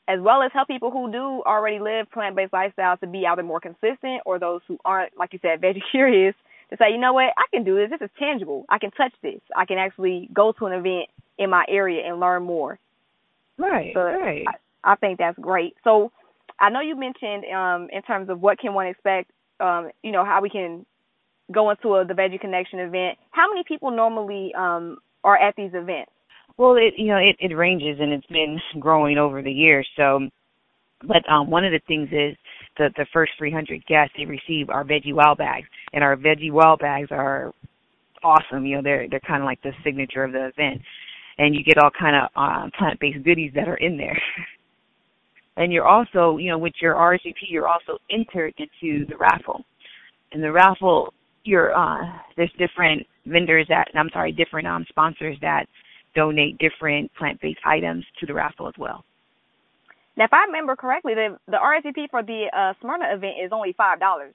as 0.07 0.19
well 0.21 0.43
as 0.43 0.51
help 0.53 0.67
people 0.67 0.91
who 0.91 1.11
do 1.11 1.41
already 1.45 1.79
live 1.79 2.09
plant-based 2.11 2.51
lifestyles 2.51 2.99
to 2.99 3.07
be 3.07 3.25
either 3.25 3.43
more 3.43 3.59
consistent 3.59 4.21
or 4.25 4.37
those 4.37 4.61
who 4.67 4.77
aren't, 4.85 5.17
like 5.17 5.33
you 5.33 5.39
said, 5.41 5.61
veggie 5.61 5.81
curious 5.91 6.35
to 6.69 6.77
say, 6.77 6.91
you 6.91 6.97
know 6.97 7.13
what, 7.13 7.33
I 7.37 7.45
can 7.51 7.63
do 7.63 7.75
this. 7.75 7.89
This 7.89 8.05
is 8.05 8.15
tangible. 8.17 8.65
I 8.69 8.77
can 8.79 8.91
touch 8.91 9.13
this. 9.21 9.41
I 9.55 9.65
can 9.65 9.77
actually 9.77 10.29
go 10.33 10.51
to 10.53 10.65
an 10.65 10.73
event 10.73 11.09
in 11.37 11.49
my 11.49 11.65
area 11.67 12.07
and 12.07 12.19
learn 12.19 12.43
more. 12.43 12.79
Right. 13.57 13.91
So 13.93 14.01
right. 14.01 14.45
I, 14.83 14.93
I 14.93 14.95
think 14.95 15.19
that's 15.19 15.37
great. 15.39 15.75
So 15.83 16.11
I 16.59 16.69
know 16.69 16.81
you 16.81 16.95
mentioned 16.95 17.45
um, 17.53 17.87
in 17.91 18.01
terms 18.03 18.29
of 18.29 18.41
what 18.41 18.59
can 18.59 18.73
one 18.73 18.87
expect, 18.87 19.31
um, 19.59 19.89
you 20.03 20.11
know, 20.11 20.25
how 20.25 20.41
we 20.41 20.49
can 20.49 20.85
go 21.51 21.69
into 21.69 21.95
a, 21.95 22.05
the 22.05 22.13
Veggie 22.13 22.39
Connection 22.39 22.79
event. 22.79 23.17
How 23.31 23.49
many 23.49 23.63
people 23.67 23.91
normally 23.91 24.53
um, 24.55 24.97
are 25.23 25.37
at 25.37 25.55
these 25.55 25.71
events? 25.73 26.11
Well, 26.57 26.75
it 26.75 26.93
you 26.97 27.07
know 27.07 27.17
it, 27.17 27.35
it 27.39 27.55
ranges 27.55 27.97
and 27.99 28.13
it's 28.13 28.25
been 28.27 28.59
growing 28.79 29.17
over 29.17 29.41
the 29.41 29.51
years. 29.51 29.87
So, 29.97 30.21
but 31.07 31.27
um, 31.29 31.49
one 31.49 31.65
of 31.65 31.71
the 31.71 31.81
things 31.87 32.09
is 32.11 32.35
the 32.77 32.89
the 32.97 33.05
first 33.11 33.33
300 33.37 33.85
guests 33.87 34.13
they 34.17 34.25
receive 34.25 34.69
our 34.69 34.83
veggie 34.83 35.13
wow 35.13 35.35
bags, 35.35 35.67
and 35.93 36.03
our 36.03 36.15
veggie 36.15 36.51
wow 36.51 36.77
bags 36.79 37.09
are 37.11 37.53
awesome. 38.23 38.65
You 38.65 38.77
know, 38.77 38.81
they're 38.83 39.07
they're 39.09 39.19
kind 39.21 39.41
of 39.41 39.45
like 39.45 39.61
the 39.63 39.71
signature 39.83 40.23
of 40.23 40.31
the 40.31 40.47
event, 40.47 40.81
and 41.37 41.53
you 41.55 41.63
get 41.63 41.77
all 41.77 41.91
kind 41.97 42.15
of 42.15 42.29
uh, 42.35 42.69
plant-based 42.77 43.23
goodies 43.25 43.51
that 43.55 43.67
are 43.67 43.77
in 43.77 43.97
there. 43.97 44.19
and 45.57 45.71
you're 45.73 45.87
also, 45.87 46.37
you 46.37 46.49
know, 46.49 46.57
with 46.57 46.73
your 46.81 46.95
RSVP, 46.95 47.49
you're 47.49 47.67
also 47.67 47.97
entered 48.11 48.53
into 48.57 49.05
the 49.07 49.17
raffle. 49.17 49.63
And 50.31 50.43
the 50.43 50.51
raffle, 50.51 51.13
you're 51.43 51.75
uh, 51.75 52.05
there's 52.37 52.51
different 52.57 53.05
vendors 53.25 53.65
that 53.69 53.89
I'm 53.95 54.09
sorry, 54.13 54.31
different 54.31 54.67
um 54.67 54.85
sponsors 54.89 55.37
that 55.41 55.65
donate 56.15 56.57
different 56.57 57.13
plant-based 57.15 57.59
items 57.65 58.05
to 58.19 58.25
the 58.25 58.33
raffle 58.33 58.67
as 58.67 58.73
well. 58.77 59.03
Now, 60.17 60.25
if 60.25 60.33
I 60.33 60.45
remember 60.45 60.75
correctly, 60.75 61.13
the 61.13 61.37
the 61.47 61.57
RSVP 61.57 62.09
for 62.09 62.23
the 62.23 62.47
uh, 62.55 62.73
Smyrna 62.81 63.13
event 63.13 63.35
is 63.43 63.51
only 63.51 63.73
five 63.73 63.99
dollars. 63.99 64.33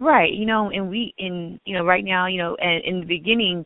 Right. 0.00 0.32
You 0.32 0.46
know, 0.46 0.70
and 0.70 0.88
we 0.88 1.14
in 1.18 1.60
you 1.64 1.76
know 1.76 1.84
right 1.84 2.04
now, 2.04 2.26
you 2.26 2.38
know, 2.38 2.56
and 2.56 2.82
in 2.84 3.00
the 3.00 3.06
beginning, 3.06 3.64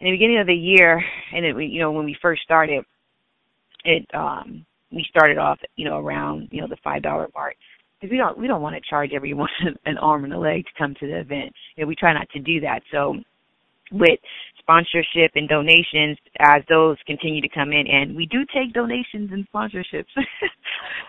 in 0.00 0.06
the 0.06 0.10
beginning 0.12 0.38
of 0.38 0.46
the 0.46 0.54
year, 0.54 1.02
and 1.32 1.44
it, 1.44 1.56
you 1.70 1.80
know 1.80 1.92
when 1.92 2.04
we 2.04 2.16
first 2.20 2.42
started, 2.42 2.84
it 3.84 4.06
um 4.14 4.64
we 4.90 5.04
started 5.08 5.38
off 5.38 5.58
you 5.76 5.84
know 5.84 5.98
around 5.98 6.48
you 6.50 6.60
know 6.60 6.68
the 6.68 6.76
five 6.82 7.02
dollar 7.02 7.28
mark 7.34 7.54
because 8.00 8.10
we 8.10 8.16
don't 8.16 8.38
we 8.38 8.46
don't 8.46 8.62
want 8.62 8.74
to 8.74 8.88
charge 8.88 9.10
everyone 9.14 9.48
an 9.86 9.98
arm 9.98 10.24
and 10.24 10.32
a 10.32 10.38
leg 10.38 10.64
to 10.64 10.70
come 10.78 10.94
to 11.00 11.06
the 11.06 11.20
event. 11.20 11.52
You 11.76 11.84
know, 11.84 11.88
we 11.88 11.96
try 11.96 12.12
not 12.12 12.28
to 12.30 12.40
do 12.40 12.60
that. 12.60 12.80
So 12.90 13.16
with 13.92 14.18
sponsorship 14.64 15.32
and 15.34 15.48
donations 15.48 16.18
as 16.40 16.62
those 16.68 16.96
continue 17.06 17.40
to 17.40 17.48
come 17.48 17.70
in. 17.72 17.84
And 17.86 18.16
we 18.16 18.26
do 18.26 18.44
take 18.52 18.72
donations 18.72 19.30
and 19.32 19.46
sponsorships. 19.52 20.10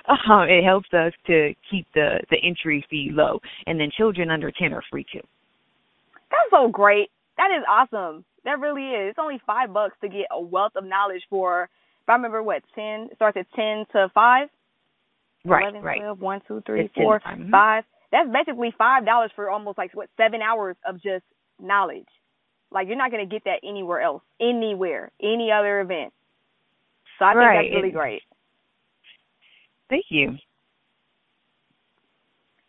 Um, 0.08 0.44
it 0.48 0.64
helps 0.64 0.94
us 0.94 1.14
to 1.26 1.56
keep 1.72 1.88
the 1.96 2.20
the 2.30 2.38
entry 2.44 2.86
fee 2.92 3.10
low. 3.12 3.40
And 3.66 3.80
then 3.80 3.90
children 3.98 4.30
under 4.30 4.52
10 4.52 4.72
are 4.72 4.84
free 4.92 5.04
too. 5.12 5.22
That's 6.30 6.52
so 6.52 6.68
great. 6.68 7.10
That 7.38 7.50
is 7.58 7.64
awesome. 7.68 8.24
That 8.44 8.60
really 8.60 8.84
is. 8.84 9.10
It's 9.10 9.20
only 9.20 9.42
five 9.48 9.74
bucks 9.74 9.96
to 10.02 10.08
get 10.08 10.28
a 10.32 10.40
wealth 10.40 10.74
of 10.76 10.86
knowledge 10.86 11.24
for 11.28 11.64
if 11.64 12.10
i 12.10 12.14
remember 12.14 12.44
what 12.44 12.62
10 12.76 13.10
starts 13.16 13.36
at 13.36 13.48
10 13.56 13.86
to 13.94 14.12
5 14.14 14.48
right 15.46 15.64
11, 15.64 15.82
right. 15.82 16.00
12, 16.02 16.20
1 16.20 16.42
2 16.48 16.62
3 16.64 16.90
4 16.96 17.22
5 17.52 17.84
that's 18.12 18.30
basically 18.32 18.74
five 18.78 19.06
dollars 19.06 19.32
for 19.36 19.50
almost 19.50 19.78
like 19.78 19.92
what 19.94 20.10
seven 20.16 20.42
hours 20.42 20.76
of 20.88 20.96
just 21.02 21.24
knowledge 21.60 22.08
like 22.72 22.88
you're 22.88 22.98
not 22.98 23.12
going 23.12 23.28
to 23.28 23.32
get 23.32 23.44
that 23.46 23.60
anywhere 23.68 24.02
else, 24.02 24.22
anywhere, 24.42 25.12
any 25.22 25.52
other 25.52 25.82
event. 25.82 26.14
So 27.20 27.26
I 27.26 27.34
think 27.34 27.44
that's 27.44 27.76
really 27.76 27.92
great. 27.92 28.22
Thank 29.90 30.06
you. 30.10 30.38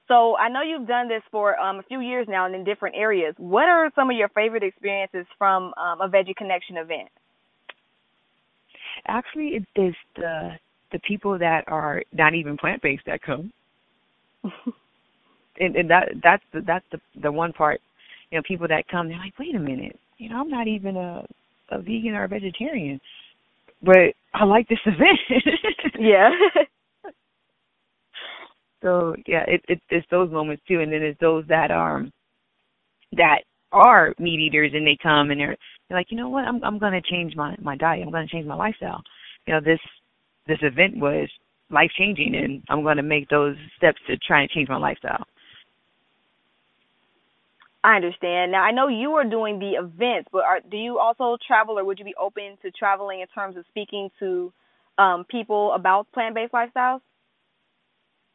So 0.09 0.37
I 0.37 0.49
know 0.49 0.63
you've 0.63 0.87
done 0.87 1.09
this 1.09 1.23
for 1.33 1.59
um, 1.59 1.81
a 1.81 1.83
few 1.83 2.01
years 2.01 2.27
now 2.29 2.47
and 2.47 2.55
in 2.55 2.63
different 2.63 2.95
areas. 2.97 3.35
What 3.39 3.69
are 3.69 3.91
some 3.95 4.11
of 4.11 4.17
your 4.17 4.29
favorite 4.29 4.63
experiences 4.63 5.27
from 5.37 5.75
um, 5.77 6.01
a 6.01 6.09
Veggie 6.09 6.37
Connection 6.37 6.77
event? 6.77 7.09
Actually, 9.09 9.57
it 9.57 9.81
is 9.81 9.95
the 10.15 10.53
the 10.93 11.01
people 11.01 11.37
that 11.39 11.65
are 11.67 12.03
not 12.13 12.35
even 12.35 12.57
plant 12.57 12.81
based 12.81 13.03
that 13.07 13.21
come, 13.21 13.53
and, 15.61 15.77
and 15.77 15.91
that 15.91 16.09
that's 16.23 16.45
the 16.53 16.61
that's 16.61 16.85
the 16.93 17.01
the 17.21 17.31
one 17.31 17.53
part 17.53 17.81
you 18.31 18.39
know, 18.39 18.43
people 18.47 18.69
that 18.69 18.89
come, 18.91 19.09
they're 19.09 19.19
like, 19.19 19.39
wait 19.39 19.55
a 19.55 19.59
minute, 19.59 19.99
you 20.19 20.29
know, 20.29 20.41
I'm 20.41 20.51
not 20.51 20.67
even 20.69 20.97
a 20.97 21.25
a 21.71 21.79
vegan 21.79 22.15
or 22.15 22.25
a 22.25 22.29
vegetarian, 22.29 23.01
but 23.83 24.15
I 24.35 24.45
like 24.45 24.69
this 24.69 24.79
event. 24.87 25.19
yeah. 25.99 26.31
so 28.83 29.15
yeah, 29.27 29.45
it, 29.47 29.63
it 29.69 29.81
it's 29.91 30.07
those 30.11 30.31
moments 30.31 30.63
too, 30.69 30.81
and 30.81 30.93
then 30.93 31.03
it's 31.03 31.21
those 31.21 31.45
that 31.49 31.71
are 31.71 32.05
that 33.17 33.39
are 33.73 34.15
meat 34.19 34.41
eaters 34.41 34.73
and 34.75 34.87
they 34.87 34.97
come 35.03 35.31
and 35.31 35.41
they're 35.41 35.57
they're 35.89 35.99
like, 35.99 36.11
you 36.11 36.17
know 36.17 36.29
what, 36.29 36.45
I'm 36.45 36.63
I'm 36.65 36.79
gonna 36.79 37.03
change 37.03 37.35
my 37.37 37.57
my 37.61 37.77
diet, 37.77 38.05
I'm 38.05 38.13
gonna 38.13 38.29
change 38.29 38.47
my 38.47 38.55
lifestyle. 38.55 39.03
You 39.47 39.55
know, 39.55 39.61
this 39.61 39.81
this 40.47 40.59
event 40.63 40.97
was 40.97 41.29
life 41.71 41.91
changing, 41.99 42.35
and 42.37 42.63
I'm 42.69 42.83
gonna 42.83 43.03
make 43.03 43.29
those 43.29 43.57
steps 43.77 43.99
to 44.07 44.17
try 44.19 44.43
and 44.43 44.51
change 44.51 44.69
my 44.69 44.77
lifestyle. 44.77 45.25
I 47.87 47.95
understand. 47.95 48.51
Now 48.51 48.63
I 48.63 48.73
know 48.73 48.89
you 48.89 49.13
are 49.13 49.25
doing 49.25 49.61
the 49.61 49.75
events, 49.79 50.29
but 50.33 50.43
are, 50.43 50.59
do 50.69 50.77
you 50.77 50.99
also 50.99 51.39
travel, 51.47 51.79
or 51.79 51.85
would 51.85 52.01
you 52.01 52.05
be 52.05 52.17
open 52.21 52.59
to 52.63 52.71
traveling 52.73 53.21
in 53.21 53.29
terms 53.29 53.57
of 53.57 53.65
speaking 53.69 54.11
to 54.19 54.53
um, 54.99 55.25
people 55.31 55.73
about 55.73 56.11
plant-based 56.13 56.53
lifestyles? 56.53 57.01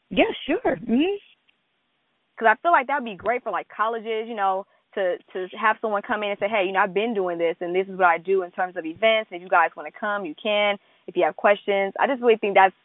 Yeah, 0.09 0.31
sure. 0.47 0.77
Mm-hmm. 0.77 1.17
Because 2.31 2.47
I 2.47 2.55
feel 2.61 2.71
like 2.71 2.87
that'd 2.87 3.03
be 3.03 3.15
great 3.15 3.43
for 3.43 3.51
like 3.51 3.67
colleges, 3.67 4.27
you 4.27 4.35
know, 4.35 4.65
to 4.95 5.17
to 5.33 5.47
have 5.59 5.75
someone 5.81 6.01
come 6.01 6.23
in 6.23 6.29
and 6.29 6.39
say, 6.39 6.47
hey, 6.47 6.63
you 6.65 6.71
know, 6.71 6.79
I've 6.79 6.93
been 6.93 7.13
doing 7.13 7.37
this, 7.37 7.57
and 7.59 7.75
this 7.75 7.87
is 7.87 7.97
what 7.97 8.07
I 8.07 8.19
do 8.19 8.43
in 8.43 8.51
terms 8.51 8.77
of 8.77 8.85
events. 8.85 9.31
If 9.31 9.41
you 9.41 9.49
guys 9.49 9.71
want 9.75 9.93
to 9.93 9.99
come, 9.99 10.25
you 10.25 10.35
can. 10.41 10.77
If 11.07 11.17
you 11.17 11.25
have 11.25 11.35
questions, 11.35 11.93
I 11.99 12.07
just 12.07 12.21
really 12.21 12.37
think 12.37 12.55
that's 12.55 12.75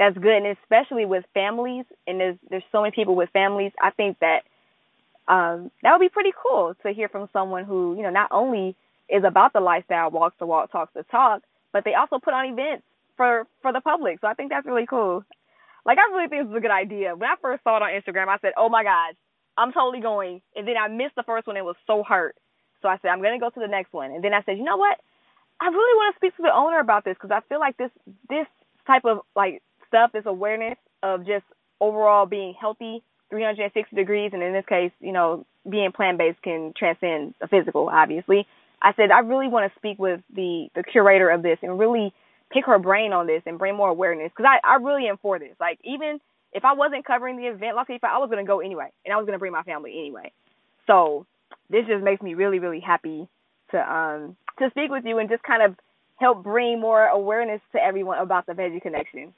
that's 0.00 0.18
good, 0.18 0.34
and 0.42 0.56
especially 0.62 1.04
with 1.04 1.24
families, 1.32 1.84
and 2.08 2.18
there's 2.18 2.38
there's 2.50 2.64
so 2.72 2.82
many 2.82 2.92
people 2.92 3.14
with 3.14 3.30
families. 3.30 3.72
I 3.80 3.90
think 3.90 4.18
that 4.18 4.42
um, 5.28 5.70
that 5.82 5.92
would 5.92 6.04
be 6.04 6.08
pretty 6.08 6.32
cool 6.42 6.74
to 6.82 6.92
hear 6.92 7.08
from 7.08 7.28
someone 7.32 7.64
who, 7.64 7.94
you 7.96 8.02
know, 8.02 8.10
not 8.10 8.30
only 8.32 8.76
is 9.08 9.24
about 9.26 9.52
the 9.52 9.60
lifestyle, 9.60 10.10
walks 10.10 10.36
the 10.38 10.46
walk, 10.46 10.72
talks 10.72 10.92
the 10.94 11.04
talk, 11.04 11.42
but 11.72 11.84
they 11.84 11.94
also 11.94 12.18
put 12.18 12.34
on 12.34 12.46
events 12.46 12.84
for 13.16 13.46
for 13.62 13.72
the 13.72 13.80
public. 13.80 14.18
So 14.20 14.26
I 14.26 14.34
think 14.34 14.50
that's 14.50 14.66
really 14.66 14.86
cool. 14.86 15.24
Like 15.84 15.98
I 15.98 16.12
really 16.12 16.28
think 16.28 16.44
this 16.44 16.50
is 16.50 16.56
a 16.56 16.60
good 16.60 16.70
idea. 16.70 17.14
When 17.14 17.28
I 17.28 17.34
first 17.40 17.62
saw 17.64 17.76
it 17.76 17.82
on 17.82 17.90
Instagram, 17.90 18.28
I 18.28 18.38
said, 18.40 18.52
"Oh 18.56 18.68
my 18.68 18.82
gosh, 18.84 19.14
I'm 19.56 19.72
totally 19.72 20.00
going." 20.00 20.40
And 20.56 20.66
then 20.66 20.76
I 20.76 20.88
missed 20.88 21.16
the 21.16 21.22
first 21.24 21.46
one 21.46 21.56
and 21.56 21.66
was 21.66 21.76
so 21.86 22.02
hurt. 22.02 22.36
So 22.82 22.88
I 22.88 22.96
said, 23.02 23.08
"I'm 23.08 23.20
going 23.20 23.38
to 23.38 23.44
go 23.44 23.50
to 23.50 23.60
the 23.60 23.68
next 23.68 23.92
one." 23.92 24.12
And 24.12 24.24
then 24.24 24.34
I 24.34 24.42
said, 24.42 24.56
"You 24.58 24.64
know 24.64 24.76
what? 24.76 24.98
I 25.60 25.66
really 25.68 25.96
want 25.96 26.14
to 26.14 26.18
speak 26.18 26.36
to 26.36 26.42
the 26.42 26.54
owner 26.54 26.78
about 26.78 27.04
this 27.04 27.16
because 27.20 27.32
I 27.32 27.40
feel 27.48 27.60
like 27.60 27.76
this 27.76 27.90
this 28.28 28.46
type 28.86 29.04
of 29.04 29.20
like 29.36 29.62
stuff, 29.88 30.12
this 30.12 30.26
awareness 30.26 30.78
of 31.02 31.26
just 31.26 31.44
overall 31.80 32.26
being 32.26 32.54
healthy 32.58 33.02
360 33.30 33.94
degrees, 33.94 34.30
and 34.32 34.42
in 34.42 34.52
this 34.52 34.64
case, 34.68 34.92
you 35.00 35.12
know, 35.12 35.44
being 35.68 35.92
plant 35.92 36.18
based 36.18 36.42
can 36.42 36.72
transcend 36.76 37.34
the 37.40 37.48
physical, 37.48 37.88
obviously. 37.88 38.46
I 38.80 38.92
said 38.94 39.10
I 39.10 39.20
really 39.20 39.48
want 39.48 39.70
to 39.72 39.78
speak 39.78 39.98
with 39.98 40.20
the 40.34 40.68
the 40.74 40.82
curator 40.82 41.30
of 41.30 41.42
this 41.42 41.58
and 41.62 41.78
really 41.78 42.12
pick 42.50 42.64
her 42.66 42.78
brain 42.78 43.12
on 43.12 43.26
this 43.26 43.42
and 43.44 43.58
bring 43.58 43.76
more 43.76 43.88
awareness 43.88 44.30
because 44.34 44.48
I 44.48 44.66
I 44.66 44.76
really 44.76 45.08
am 45.08 45.18
for 45.18 45.38
this. 45.38 45.54
Like 45.60 45.78
even 45.84 46.20
if 46.52 46.64
I 46.64 46.74
wasn't 46.74 47.04
covering 47.04 47.36
the 47.36 47.46
event, 47.46 47.76
like 47.76 47.90
if 47.90 48.04
I 48.04 48.18
was 48.18 48.30
going 48.30 48.44
to 48.44 48.48
go 48.48 48.60
anyway, 48.60 48.90
and 49.04 49.12
I 49.12 49.16
was 49.16 49.24
going 49.24 49.34
to 49.34 49.38
bring 49.38 49.52
my 49.52 49.62
family 49.62 49.98
anyway. 49.98 50.32
So 50.86 51.26
this 51.70 51.86
just 51.86 52.04
makes 52.04 52.22
me 52.22 52.34
really 52.34 52.60
really 52.60 52.80
happy 52.80 53.28
to 53.72 53.78
um 53.78 54.36
to 54.58 54.70
speak 54.70 54.90
with 54.90 55.04
you 55.04 55.18
and 55.18 55.28
just 55.28 55.42
kind 55.42 55.62
of 55.62 55.76
help 56.16 56.42
bring 56.42 56.80
more 56.80 57.06
awareness 57.06 57.60
to 57.72 57.82
everyone 57.82 58.18
about 58.18 58.46
the 58.46 58.52
Veggie 58.52 58.82
Connection 58.82 59.32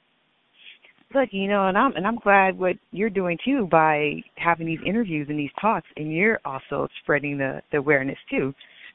look, 1.13 1.29
you 1.31 1.47
know, 1.47 1.67
and 1.67 1.77
I'm 1.77 1.93
and 1.95 2.05
I'm 2.05 2.17
glad 2.17 2.57
what 2.57 2.75
you're 2.91 3.09
doing 3.09 3.37
too 3.43 3.67
by 3.69 4.21
having 4.35 4.65
these 4.65 4.79
interviews 4.85 5.27
and 5.29 5.37
these 5.37 5.51
talks, 5.59 5.87
and 5.97 6.11
you're 6.11 6.39
also 6.45 6.87
spreading 7.01 7.37
the 7.37 7.61
the 7.71 7.77
awareness 7.77 8.17
too. 8.29 8.53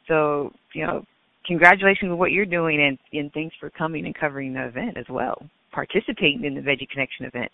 So, 0.09 0.53
you 0.75 0.87
know, 0.87 1.05
congratulations 1.47 2.11
on 2.11 2.19
what 2.19 2.33
you're 2.33 2.47
doing, 2.47 2.81
and 2.81 2.99
and 3.19 3.33
thanks 3.33 3.55
for 3.59 3.71
coming 3.71 4.07
and 4.07 4.15
covering 4.15 4.55
the 4.55 4.67
event 4.67 4.97
as 4.97 5.07
well, 5.09 5.43
participating 5.73 6.45
in 6.45 6.55
the 6.55 6.61
Veggie 6.61 6.89
Connection 6.89 7.27
event. 7.27 7.51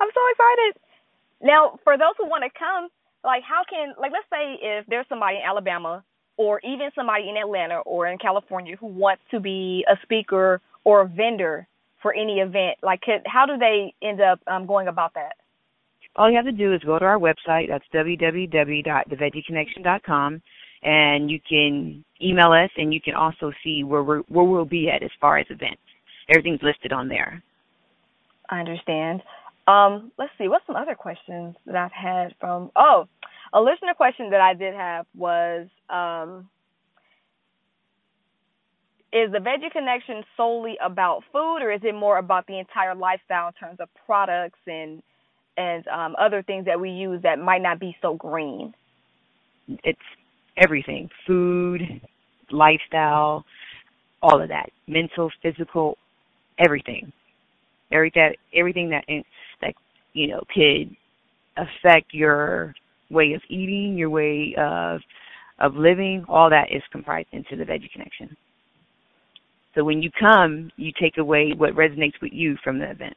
I'm 0.00 0.08
so 0.12 0.20
excited. 0.32 0.82
Now, 1.42 1.78
for 1.84 1.98
those 1.98 2.14
who 2.18 2.28
want 2.28 2.44
to 2.44 2.58
come, 2.58 2.88
like, 3.24 3.42
how 3.42 3.62
can 3.68 3.94
like 4.00 4.12
let's 4.12 4.26
say 4.30 4.58
if 4.60 4.86
there's 4.86 5.06
somebody 5.08 5.36
in 5.36 5.42
Alabama 5.48 6.04
or 6.36 6.60
even 6.60 6.90
somebody 6.94 7.28
in 7.28 7.36
Atlanta 7.36 7.80
or 7.80 8.08
in 8.08 8.18
California 8.18 8.76
who 8.76 8.86
wants 8.86 9.22
to 9.30 9.40
be 9.40 9.84
a 9.90 9.96
speaker 10.02 10.60
or 10.84 11.02
a 11.02 11.08
vendor 11.08 11.66
for 12.02 12.14
any 12.14 12.40
event? 12.40 12.76
Like, 12.82 13.00
how 13.26 13.46
do 13.46 13.56
they 13.56 13.94
end 14.02 14.20
up 14.20 14.40
um, 14.46 14.66
going 14.66 14.88
about 14.88 15.14
that? 15.14 15.36
All 16.16 16.30
you 16.30 16.36
have 16.36 16.44
to 16.44 16.52
do 16.52 16.74
is 16.74 16.82
go 16.84 16.98
to 16.98 17.04
our 17.04 17.18
website. 17.18 17.68
That's 17.68 17.84
www.theveggieconnection.com, 17.94 20.42
and 20.82 21.30
you 21.30 21.40
can 21.48 22.04
email 22.20 22.52
us, 22.52 22.68
and 22.76 22.92
you 22.92 23.00
can 23.00 23.14
also 23.14 23.50
see 23.64 23.84
where 23.84 24.02
we're, 24.02 24.20
where 24.22 24.44
we'll 24.44 24.66
be 24.66 24.90
at 24.90 25.02
as 25.02 25.10
far 25.20 25.38
as 25.38 25.46
events. 25.48 25.80
Everything's 26.28 26.60
listed 26.62 26.92
on 26.92 27.08
there. 27.08 27.42
I 28.50 28.60
understand. 28.60 29.22
Um, 29.66 30.12
let's 30.18 30.32
see. 30.38 30.48
What's 30.48 30.66
some 30.66 30.76
other 30.76 30.94
questions 30.94 31.56
that 31.66 31.76
I've 31.76 31.92
had 31.92 32.34
from? 32.38 32.70
Oh, 32.76 33.08
a 33.54 33.60
listener 33.60 33.94
question 33.96 34.30
that 34.30 34.40
I 34.40 34.54
did 34.54 34.74
have 34.74 35.06
was 35.14 35.66
um, 35.88 36.48
is 39.12 39.30
the 39.30 39.38
veggie 39.38 39.70
connection 39.70 40.22
solely 40.36 40.76
about 40.84 41.22
food 41.32 41.58
or 41.58 41.70
is 41.70 41.80
it 41.84 41.94
more 41.94 42.18
about 42.18 42.46
the 42.46 42.58
entire 42.58 42.94
lifestyle 42.94 43.48
in 43.48 43.54
terms 43.54 43.78
of 43.80 43.88
products 44.06 44.58
and 44.66 45.02
and 45.58 45.86
um, 45.88 46.16
other 46.18 46.42
things 46.42 46.64
that 46.64 46.80
we 46.80 46.88
use 46.88 47.20
that 47.22 47.38
might 47.38 47.60
not 47.60 47.78
be 47.78 47.94
so 48.00 48.14
green? 48.14 48.72
It's 49.84 49.98
everything. 50.56 51.10
Food 51.26 51.82
lifestyle 52.50 53.44
all 54.22 54.40
of 54.40 54.48
that. 54.48 54.70
Mental 54.86 55.30
physical 55.42 55.98
everything. 56.58 57.12
Every 57.90 58.10
that 58.14 58.36
everything 58.54 58.90
that 58.90 59.04
that 59.60 59.74
you 60.14 60.28
know, 60.28 60.42
could 60.54 60.94
affect 61.56 62.12
your 62.12 62.74
way 63.10 63.32
of 63.34 63.42
eating, 63.48 63.96
your 63.96 64.10
way 64.10 64.54
of 64.58 65.00
of 65.58 65.74
living, 65.76 66.24
all 66.28 66.50
that 66.50 66.72
is 66.72 66.82
comprised 66.90 67.28
into 67.32 67.56
the 67.56 67.64
Veggie 67.64 67.90
Connection. 67.92 68.36
So 69.74 69.84
when 69.84 70.02
you 70.02 70.10
come, 70.18 70.70
you 70.76 70.92
take 71.00 71.18
away 71.18 71.52
what 71.56 71.72
resonates 71.74 72.20
with 72.20 72.32
you 72.32 72.56
from 72.62 72.78
the 72.78 72.90
event. 72.90 73.14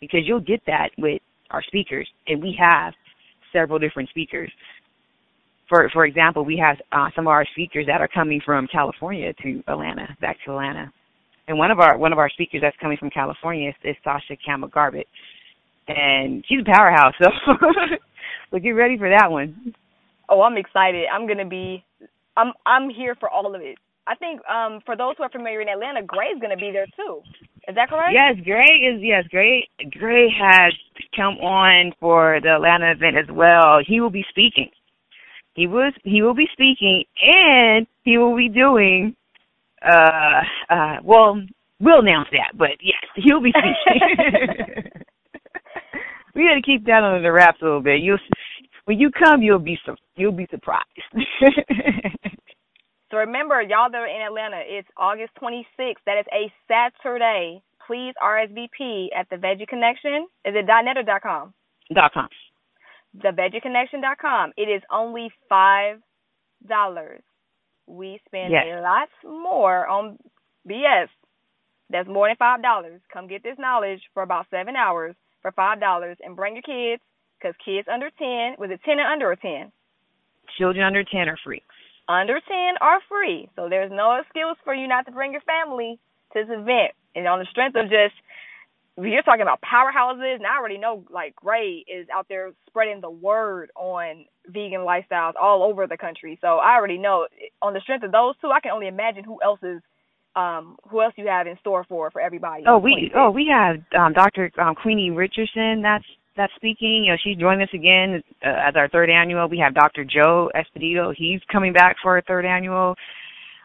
Because 0.00 0.20
you'll 0.24 0.40
get 0.40 0.60
that 0.66 0.90
with 0.98 1.20
our 1.50 1.62
speakers, 1.62 2.08
and 2.26 2.42
we 2.42 2.56
have 2.58 2.94
several 3.52 3.78
different 3.78 4.08
speakers. 4.10 4.50
For 5.68 5.88
for 5.92 6.04
example, 6.04 6.44
we 6.44 6.56
have 6.56 6.76
uh, 6.92 7.10
some 7.14 7.26
of 7.26 7.30
our 7.30 7.46
speakers 7.52 7.86
that 7.86 8.00
are 8.00 8.08
coming 8.08 8.40
from 8.44 8.66
California 8.70 9.32
to 9.42 9.62
Atlanta, 9.68 10.16
back 10.20 10.36
to 10.44 10.52
Atlanta, 10.52 10.92
and 11.48 11.58
one 11.58 11.70
of 11.70 11.80
our 11.80 11.98
one 11.98 12.12
of 12.12 12.18
our 12.18 12.30
speakers 12.30 12.60
that's 12.62 12.76
coming 12.80 12.96
from 12.96 13.10
California 13.10 13.70
is, 13.70 13.74
is 13.84 13.96
Sasha 14.04 14.36
Garbett, 14.72 15.06
and 15.88 16.44
she's 16.48 16.60
a 16.60 16.72
powerhouse. 16.72 17.14
So, 17.22 17.30
so 18.50 18.58
get 18.58 18.70
ready 18.70 18.96
for 18.96 19.10
that 19.10 19.30
one. 19.30 19.74
Oh, 20.28 20.42
I'm 20.42 20.56
excited. 20.56 21.06
I'm 21.12 21.26
gonna 21.26 21.48
be, 21.48 21.84
I'm 22.36 22.52
I'm 22.66 22.88
here 22.90 23.16
for 23.18 23.28
all 23.28 23.54
of 23.54 23.60
it. 23.60 23.78
I 24.10 24.16
think 24.16 24.40
um 24.48 24.80
for 24.84 24.96
those 24.96 25.14
who 25.16 25.22
are 25.22 25.30
familiar 25.30 25.60
in 25.60 25.68
Atlanta, 25.68 26.02
Gray's 26.02 26.40
gonna 26.42 26.56
be 26.56 26.72
there 26.72 26.86
too. 26.96 27.22
Is 27.68 27.76
that 27.76 27.88
correct? 27.88 28.10
Yes, 28.12 28.34
Gray 28.44 28.64
is 28.82 29.00
yes, 29.00 29.24
Gray 29.30 29.68
Gray 29.92 30.26
has 30.36 30.74
come 31.14 31.34
on 31.38 31.92
for 32.00 32.40
the 32.42 32.56
Atlanta 32.56 32.90
event 32.90 33.16
as 33.16 33.32
well. 33.32 33.78
He 33.86 34.00
will 34.00 34.10
be 34.10 34.24
speaking. 34.28 34.70
He 35.54 35.68
was 35.68 35.92
he 36.02 36.22
will 36.22 36.34
be 36.34 36.48
speaking 36.52 37.04
and 37.22 37.86
he 38.02 38.18
will 38.18 38.36
be 38.36 38.48
doing 38.48 39.14
uh 39.80 40.42
uh 40.68 40.96
well 41.04 41.40
we'll 41.78 42.00
announce 42.00 42.28
that, 42.32 42.58
but 42.58 42.82
yes, 42.82 43.04
he'll 43.14 43.40
be 43.40 43.52
speaking. 43.52 44.90
we 46.34 46.42
got 46.42 46.54
to 46.54 46.62
keep 46.62 46.84
that 46.86 47.04
under 47.04 47.22
the 47.22 47.30
wraps 47.30 47.58
a 47.62 47.64
little 47.64 47.80
bit. 47.80 48.00
You'll 48.00 48.18
when 48.86 48.98
you 48.98 49.10
come, 49.12 49.40
you'll 49.40 49.60
be 49.60 49.78
you'll 50.16 50.32
be 50.32 50.48
surprised. 50.50 50.86
so 53.10 53.18
remember, 53.18 53.60
y'all 53.60 53.90
that 53.90 53.98
are 53.98 54.06
in 54.06 54.22
Atlanta, 54.22 54.60
it's 54.64 54.88
August 54.96 55.32
26th. 55.42 56.02
That 56.06 56.18
is 56.18 56.26
a 56.32 56.52
Saturday. 56.68 57.62
Please 57.86 58.14
RSVP 58.22 59.08
at 59.18 59.28
the 59.30 59.36
Veggie 59.36 59.66
Connection. 59.66 60.28
Is 60.44 60.54
it 60.54 60.66
.net 60.66 60.96
or 60.96 61.20
.com? 61.20 61.52
Dot 61.92 62.12
.com. 62.14 62.28
TheVeggieConnection.com. 63.18 64.52
It 64.56 64.68
is 64.70 64.82
only 64.92 65.32
five 65.48 65.98
dollars. 66.68 67.22
We 67.88 68.20
spend 68.26 68.52
yes. 68.52 68.64
a 68.68 68.80
lot 68.80 69.08
more 69.24 69.88
on 69.88 70.18
BS. 70.68 71.08
That's 71.90 72.08
more 72.08 72.28
than 72.28 72.36
five 72.36 72.62
dollars. 72.62 73.00
Come 73.12 73.26
get 73.26 73.42
this 73.42 73.56
knowledge 73.58 74.00
for 74.14 74.22
about 74.22 74.46
seven 74.50 74.76
hours 74.76 75.16
for 75.42 75.50
five 75.50 75.80
dollars, 75.80 76.16
and 76.22 76.36
bring 76.36 76.54
your 76.54 76.62
kids 76.62 77.02
because 77.40 77.56
kids 77.64 77.88
under 77.92 78.10
10, 78.10 78.60
was 78.60 78.70
it 78.70 78.80
10 78.84 78.98
and 78.98 79.08
under 79.08 79.32
or 79.32 79.36
10? 79.36 79.72
Children 80.58 80.84
under 80.84 81.02
10 81.02 81.28
are 81.28 81.38
free. 81.42 81.62
Under 82.10 82.40
10 82.40 82.74
are 82.80 82.98
free. 83.08 83.48
So 83.54 83.68
there's 83.68 83.92
no 83.92 84.18
excuse 84.20 84.56
for 84.64 84.74
you 84.74 84.88
not 84.88 85.06
to 85.06 85.12
bring 85.12 85.30
your 85.30 85.42
family 85.42 86.00
to 86.32 86.40
this 86.40 86.50
event. 86.50 86.92
And 87.14 87.28
on 87.28 87.38
the 87.38 87.46
strength 87.50 87.76
of 87.76 87.84
just, 87.84 88.14
you're 88.98 89.22
talking 89.22 89.42
about 89.42 89.60
powerhouses, 89.62 90.34
and 90.34 90.46
I 90.46 90.58
already 90.58 90.76
know, 90.76 91.04
like, 91.08 91.36
Gray 91.36 91.84
is 91.86 92.08
out 92.12 92.26
there 92.28 92.50
spreading 92.66 93.00
the 93.00 93.10
word 93.10 93.70
on 93.76 94.24
vegan 94.48 94.80
lifestyles 94.80 95.34
all 95.40 95.62
over 95.62 95.86
the 95.86 95.96
country. 95.96 96.36
So 96.40 96.58
I 96.58 96.74
already 96.74 96.98
know, 96.98 97.28
on 97.62 97.74
the 97.74 97.80
strength 97.80 98.04
of 98.04 98.10
those 98.10 98.34
two, 98.40 98.50
I 98.50 98.58
can 98.58 98.72
only 98.72 98.88
imagine 98.88 99.22
who 99.22 99.38
else 99.42 99.60
is 99.62 99.80
um 100.36 100.76
who 100.88 101.02
else 101.02 101.12
you 101.16 101.26
have 101.26 101.48
in 101.48 101.58
store 101.58 101.84
for 101.88 102.08
for 102.12 102.20
everybody 102.20 102.62
oh 102.68 102.78
we 102.78 103.10
oh 103.16 103.32
we 103.32 103.50
have 103.52 103.78
um 103.98 104.12
dr 104.12 104.52
um 104.60 104.76
queenie 104.76 105.10
richardson 105.10 105.82
that's 105.82 106.04
that's 106.40 106.52
speaking. 106.56 107.04
You 107.04 107.12
know, 107.12 107.18
she's 107.22 107.36
joining 107.36 107.62
us 107.62 107.74
again 107.74 108.22
uh, 108.44 108.68
as 108.68 108.74
our 108.74 108.88
third 108.88 109.10
annual. 109.10 109.46
We 109.46 109.58
have 109.58 109.74
Dr. 109.74 110.04
Joe 110.04 110.50
Espedito. 110.56 111.12
He's 111.14 111.40
coming 111.52 111.72
back 111.72 111.96
for 112.02 112.16
our 112.16 112.22
third 112.22 112.46
annual. 112.46 112.96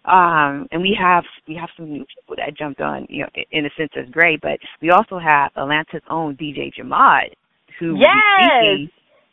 Um, 0.03 0.67
and 0.71 0.81
we 0.81 0.95
have 0.99 1.23
we 1.47 1.55
have 1.55 1.69
some 1.77 1.89
new 1.89 2.05
people 2.13 2.35
that 2.35 2.55
jumped 2.57 2.81
on, 2.81 3.07
you 3.09 3.23
know, 3.23 3.29
in 3.51 3.65
a 3.65 3.69
sense 3.77 3.89
that's 3.95 4.09
great. 4.11 4.41
But 4.41 4.59
we 4.81 4.91
also 4.91 5.17
have 5.17 5.51
Atlanta's 5.55 6.03
own 6.09 6.35
DJ 6.35 6.69
Jamad, 6.77 7.31
who 7.79 7.97
yes! 7.97 8.11
will 8.37 8.77
be 8.77 8.91
speaking, 8.91 8.91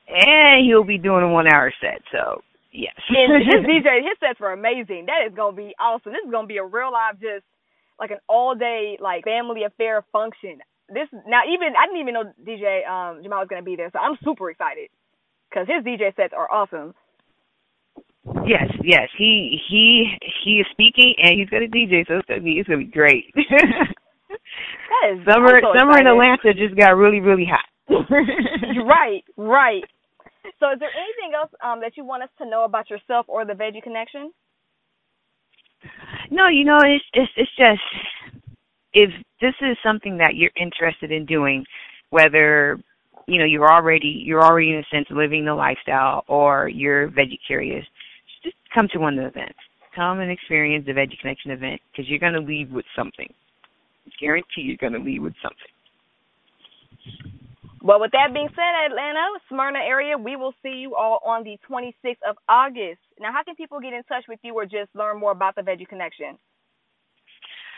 and 0.08 0.64
he'll 0.64 0.84
be 0.84 0.96
doing 0.96 1.24
a 1.24 1.28
one-hour 1.28 1.74
set. 1.80 2.00
So 2.10 2.40
yes, 2.72 2.94
and 3.10 3.44
his 3.52 3.66
DJ 3.66 4.00
his 4.00 4.16
sets 4.20 4.40
were 4.40 4.52
amazing. 4.52 5.06
That 5.06 5.26
is 5.28 5.36
gonna 5.36 5.56
be 5.56 5.74
awesome. 5.78 6.12
This 6.12 6.24
is 6.24 6.30
gonna 6.30 6.46
be 6.46 6.58
a 6.58 6.64
real 6.64 6.92
live, 6.92 7.20
just 7.20 7.44
like 7.98 8.12
an 8.12 8.20
all-day 8.28 8.96
like 9.00 9.24
family 9.24 9.64
affair 9.64 10.02
function 10.10 10.62
this 10.88 11.08
now 11.26 11.42
even 11.48 11.74
I 11.76 11.86
didn't 11.86 12.00
even 12.00 12.14
know 12.14 12.32
DJ 12.42 12.86
um 12.86 13.22
Jamal 13.22 13.40
was 13.40 13.48
gonna 13.48 13.62
be 13.62 13.76
there, 13.76 13.90
so 13.92 13.98
I'm 13.98 14.16
super 14.24 14.50
excited 14.50 14.90
because 15.50 15.66
his 15.68 15.84
DJ 15.84 16.14
sets 16.16 16.34
are 16.36 16.50
awesome. 16.50 16.94
Yes, 18.46 18.70
yes, 18.82 19.08
he 19.18 19.60
he 19.68 20.06
he 20.44 20.60
is 20.60 20.66
speaking 20.70 21.14
and 21.22 21.38
he's 21.38 21.48
gonna 21.48 21.66
DJ, 21.66 22.06
so 22.06 22.18
it's 22.18 22.28
gonna 22.28 22.40
be 22.40 22.58
it's 22.58 22.68
gonna 22.68 22.80
be 22.80 22.90
great. 22.90 23.26
that 23.34 25.12
is 25.12 25.24
summer 25.26 25.60
so 25.60 25.74
summer 25.76 25.98
excited. 25.98 26.06
in 26.06 26.12
Atlanta 26.12 26.54
just 26.54 26.76
got 26.76 26.96
really 26.96 27.20
really 27.20 27.46
hot. 27.46 27.66
right, 27.88 29.24
right. 29.36 29.84
So, 30.58 30.70
is 30.72 30.78
there 30.78 30.90
anything 30.90 31.34
else 31.34 31.50
um, 31.62 31.80
that 31.80 31.96
you 31.96 32.04
want 32.04 32.22
us 32.22 32.28
to 32.38 32.48
know 32.48 32.64
about 32.64 32.90
yourself 32.90 33.26
or 33.28 33.44
the 33.44 33.52
Veggie 33.52 33.82
Connection? 33.82 34.32
No, 36.30 36.48
you 36.48 36.64
know, 36.64 36.78
it's 36.82 37.04
it's 37.14 37.32
it's 37.36 37.50
just 37.56 37.82
if 38.94 39.10
this 39.40 39.54
is 39.60 39.76
something 39.84 40.18
that 40.18 40.36
you're 40.36 40.50
interested 40.56 41.10
in 41.10 41.26
doing, 41.26 41.64
whether 42.10 42.78
you 43.26 43.38
know 43.38 43.44
you're 43.44 43.70
already 43.70 44.22
you're 44.24 44.42
already 44.42 44.70
in 44.70 44.78
a 44.78 44.84
sense 44.90 45.06
living 45.10 45.44
the 45.44 45.54
lifestyle 45.54 46.24
or 46.28 46.68
you're 46.68 47.08
veggie 47.08 47.38
curious, 47.46 47.84
just 48.42 48.56
come 48.74 48.88
to 48.92 48.98
one 48.98 49.18
of 49.18 49.32
the 49.32 49.40
events. 49.40 49.58
Come 49.94 50.20
and 50.20 50.30
experience 50.30 50.86
the 50.86 50.92
Veggie 50.92 51.18
Connection 51.20 51.50
event 51.50 51.80
because 51.90 52.08
you're 52.08 52.18
going 52.18 52.32
to 52.32 52.40
leave 52.40 52.70
with 52.70 52.86
something. 52.96 53.28
I 54.06 54.10
Guarantee 54.18 54.62
you're 54.62 54.78
going 54.78 54.94
to 54.94 54.98
leave 54.98 55.22
with 55.22 55.34
something. 55.42 55.58
Well, 57.82 58.00
with 58.00 58.12
that 58.12 58.32
being 58.32 58.48
said, 58.54 58.86
Atlanta, 58.86 59.26
Smyrna 59.48 59.80
area, 59.80 60.16
we 60.16 60.36
will 60.36 60.54
see 60.62 60.78
you 60.78 60.94
all 60.94 61.20
on 61.26 61.42
the 61.42 61.58
26th 61.68 62.22
of 62.26 62.36
August. 62.48 63.00
Now, 63.20 63.32
how 63.32 63.42
can 63.42 63.56
people 63.56 63.80
get 63.80 63.92
in 63.92 64.02
touch 64.04 64.24
with 64.28 64.38
you 64.42 64.54
or 64.54 64.64
just 64.64 64.94
learn 64.94 65.18
more 65.18 65.32
about 65.32 65.56
the 65.56 65.62
Veggie 65.62 65.88
Connection? 65.88 66.38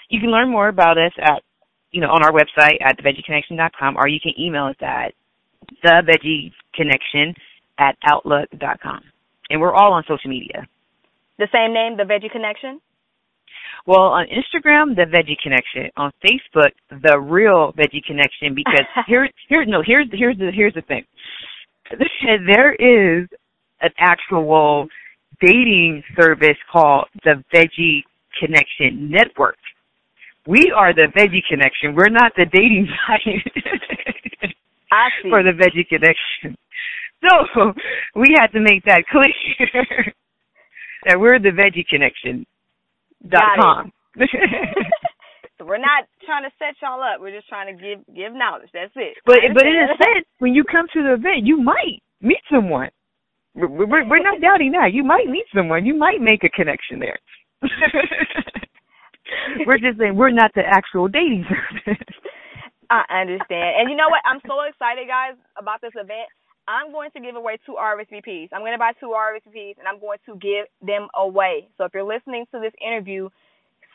You 0.09 0.21
can 0.21 0.31
learn 0.31 0.51
more 0.51 0.69
about 0.69 0.99
us 0.99 1.13
at, 1.21 1.43
you 1.91 2.01
know, 2.01 2.09
on 2.09 2.23
our 2.23 2.33
website 2.33 2.77
at 2.83 2.99
theveggieconnection.com, 2.99 3.97
or 3.97 4.09
you 4.09 4.21
can 4.21 4.33
email 4.39 4.67
us 4.67 4.77
at 4.81 5.13
theveggieconnection 5.85 7.35
at 7.79 7.97
outlook.com. 8.05 9.01
And 9.51 9.61
we're 9.61 9.75
all 9.75 9.93
on 9.93 10.05
social 10.09 10.31
media. 10.31 10.67
The 11.39 11.49
same 11.53 11.75
name, 11.75 11.97
The 11.97 12.05
Veggie 12.05 12.31
Connection? 12.31 12.81
Well, 13.87 14.01
on 14.01 14.27
Instagram, 14.27 14.97
The 14.97 15.03
Veggie 15.03 15.39
Connection. 15.43 15.91
On 15.97 16.11
Facebook, 16.25 16.71
The 17.03 17.19
Real 17.19 17.73
Veggie 17.73 18.05
Connection. 18.07 18.55
Because 18.55 18.87
here, 19.07 19.29
here, 19.49 19.65
no, 19.67 19.83
here's 19.85 20.07
here's 20.13 20.39
the 20.39 20.51
here's 20.55 20.75
the 20.75 20.83
thing. 20.83 21.05
There 22.47 22.73
is 22.73 23.29
an 23.83 23.91
actual 23.99 24.89
dating 25.41 26.03
service 26.19 26.57
called 26.73 27.07
the 27.25 27.45
Veggie 27.55 28.03
Connection 28.41 29.11
Network. 29.11 29.57
We 30.47 30.73
are 30.77 30.93
the 30.93 31.09
Veggie 31.17 31.43
Connection. 31.49 31.95
We're 31.95 32.11
not 32.11 32.33
the 32.37 32.45
dating 32.45 32.89
site 33.07 34.53
for 35.31 35.43
the 35.43 35.53
Veggie 35.53 35.89
Connection. 35.89 36.57
So 37.23 37.73
we 38.15 38.35
had 38.39 38.49
to 38.49 38.61
make 38.61 38.85
that 38.85 39.05
clear 39.11 39.33
that 41.07 41.19
we're 41.19 41.39
the 41.39 41.51
Veggie 41.51 41.87
Connection 41.87 42.45
dot 43.27 43.59
com. 43.59 43.93
so 45.59 45.65
we're 45.65 45.79
not 45.79 46.05
trying 46.27 46.43
to 46.43 46.51
set 46.59 46.77
y'all 46.83 47.01
up. 47.01 47.21
We're 47.21 47.35
just 47.35 47.49
trying 47.49 47.75
to 47.75 47.83
give 47.83 48.05
give 48.15 48.35
knowledge. 48.35 48.69
That's 48.75 48.93
it. 48.97 49.17
But 49.25 49.39
but 49.55 49.65
in 49.65 49.75
a 49.75 49.97
sense, 49.97 50.27
when 50.39 50.55
you 50.55 50.65
come 50.65 50.87
to 50.93 51.03
the 51.03 51.15
event, 51.15 51.47
you 51.47 51.63
might 51.63 52.03
meet 52.21 52.43
someone. 52.53 52.91
We're, 53.55 53.69
we're, 53.69 54.09
we're 54.09 54.23
not 54.23 54.43
doubting 54.43 54.73
that. 54.73 54.93
You 54.93 55.05
might 55.05 55.29
meet 55.29 55.47
someone. 55.55 55.87
You 55.87 55.95
might 55.97 56.21
make 56.21 56.45
a 56.45 56.51
connection 56.51 56.99
there. 56.99 57.19
we're 59.67 59.79
just 59.79 59.99
saying 59.99 60.17
we're 60.17 60.31
not 60.31 60.53
the 60.55 60.63
actual 60.65 61.09
dating 61.09 61.45
service. 61.85 62.03
I 62.91 63.03
understand. 63.11 63.81
And 63.81 63.91
you 63.91 63.97
know 63.97 64.09
what? 64.09 64.21
I'm 64.25 64.41
so 64.47 64.61
excited, 64.69 65.09
guys, 65.09 65.35
about 65.57 65.81
this 65.81 65.93
event. 65.95 66.29
I'm 66.67 66.93
going 66.93 67.11
to 67.13 67.21
give 67.21 67.37
away 67.37 67.59
two 67.67 67.77
RSVPs. 67.79 68.49
I'm 68.53 68.61
going 68.61 68.73
to 68.73 68.79
buy 68.79 68.93
two 68.99 69.13
RSVPs 69.13 69.77
and 69.79 69.87
I'm 69.87 70.01
going 70.01 70.19
to 70.27 70.37
give 70.37 70.67
them 70.81 71.09
away. 71.15 71.69
So 71.77 71.85
if 71.85 71.93
you're 71.93 72.09
listening 72.09 72.47
to 72.53 72.61
this 72.61 72.73
interview, 72.81 73.29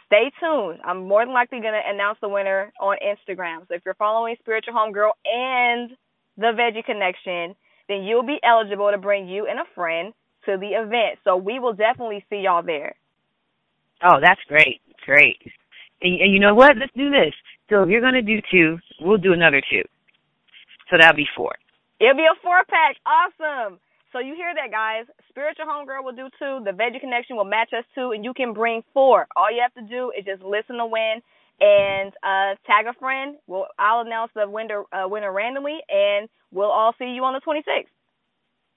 stay 0.05 0.31
tuned. 0.39 0.79
I'm 0.83 1.07
more 1.07 1.25
than 1.25 1.33
likely 1.33 1.61
going 1.61 1.73
to 1.73 1.81
announce 1.85 2.19
the 2.21 2.29
winner 2.29 2.71
on 2.79 2.97
Instagram. 3.01 3.67
So 3.67 3.73
if 3.73 3.81
you're 3.85 3.95
following 3.95 4.35
Spiritual 4.39 4.73
Homegirl 4.73 5.11
and 5.25 5.91
the 6.37 6.53
Veggie 6.53 6.85
Connection, 6.85 7.55
then 7.87 8.03
you'll 8.03 8.25
be 8.25 8.39
eligible 8.43 8.91
to 8.91 8.97
bring 8.97 9.27
you 9.27 9.47
and 9.47 9.59
a 9.59 9.65
friend 9.73 10.13
to 10.45 10.57
the 10.57 10.77
event. 10.77 11.19
So 11.23 11.37
we 11.37 11.59
will 11.59 11.73
definitely 11.73 12.23
see 12.29 12.43
y'all 12.45 12.63
there. 12.63 12.95
Oh, 14.03 14.19
that's 14.21 14.41
great. 14.47 14.81
Great. 15.09 15.41
And, 16.01 16.21
and 16.21 16.31
you 16.31 16.39
know 16.39 16.53
what? 16.53 16.77
Let's 16.77 16.93
do 16.95 17.09
this. 17.09 17.33
So 17.69 17.81
if 17.81 17.89
you're 17.89 18.01
going 18.01 18.13
to 18.13 18.21
do 18.21 18.37
two, 18.51 18.77
we'll 19.01 19.17
do 19.17 19.33
another 19.33 19.59
two. 19.59 19.81
So 20.89 20.97
that'll 21.01 21.17
be 21.17 21.27
four. 21.35 21.55
It'll 21.99 22.15
be 22.15 22.29
a 22.29 22.37
four 22.43 22.61
pack. 22.69 22.95
Awesome. 23.09 23.79
So 24.13 24.19
you 24.19 24.35
hear 24.35 24.53
that, 24.53 24.69
guys? 24.71 25.05
Spiritual 25.29 25.65
Homegirl 25.65 26.03
will 26.03 26.15
do 26.15 26.29
two. 26.37 26.61
The 26.63 26.71
Veggie 26.71 26.99
Connection 26.99 27.35
will 27.35 27.45
match 27.45 27.69
us 27.77 27.85
two, 27.95 28.11
and 28.11 28.23
you 28.23 28.33
can 28.33 28.53
bring 28.53 28.83
four. 28.93 29.27
All 29.35 29.51
you 29.51 29.61
have 29.61 29.73
to 29.73 29.89
do 29.89 30.11
is 30.17 30.25
just 30.25 30.43
listen 30.43 30.77
to 30.77 30.85
win 30.85 31.21
and 31.59 32.13
uh, 32.23 32.55
tag 32.65 32.85
a 32.89 32.93
friend. 32.99 33.37
We'll 33.47 33.67
I'll 33.77 34.01
announce 34.01 34.31
the 34.33 34.49
winner 34.49 34.83
uh, 34.93 35.07
winner 35.07 35.31
randomly, 35.31 35.79
and 35.89 36.29
we'll 36.51 36.71
all 36.71 36.93
see 36.97 37.05
you 37.05 37.23
on 37.23 37.33
the 37.33 37.41
26th. 37.41 37.85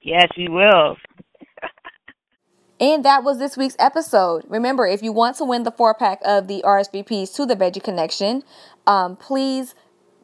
Yes, 0.03 0.29
we 0.37 0.49
will. 0.49 0.97
And 2.83 3.05
that 3.05 3.23
was 3.23 3.39
this 3.39 3.57
week's 3.57 3.77
episode. 3.79 4.43
Remember, 4.49 4.89
if 4.89 5.05
you 5.05 5.13
want 5.13 5.37
to 5.37 5.45
win 5.45 5.63
the 5.63 5.71
four 5.71 5.95
pack 5.95 6.19
of 6.25 6.49
the 6.49 6.63
RSVPs 6.67 7.33
to 7.37 7.47
the 7.47 7.55
Veggie 7.55 7.81
Connection, 7.81 8.43
um, 8.89 9.15
please 9.15 9.77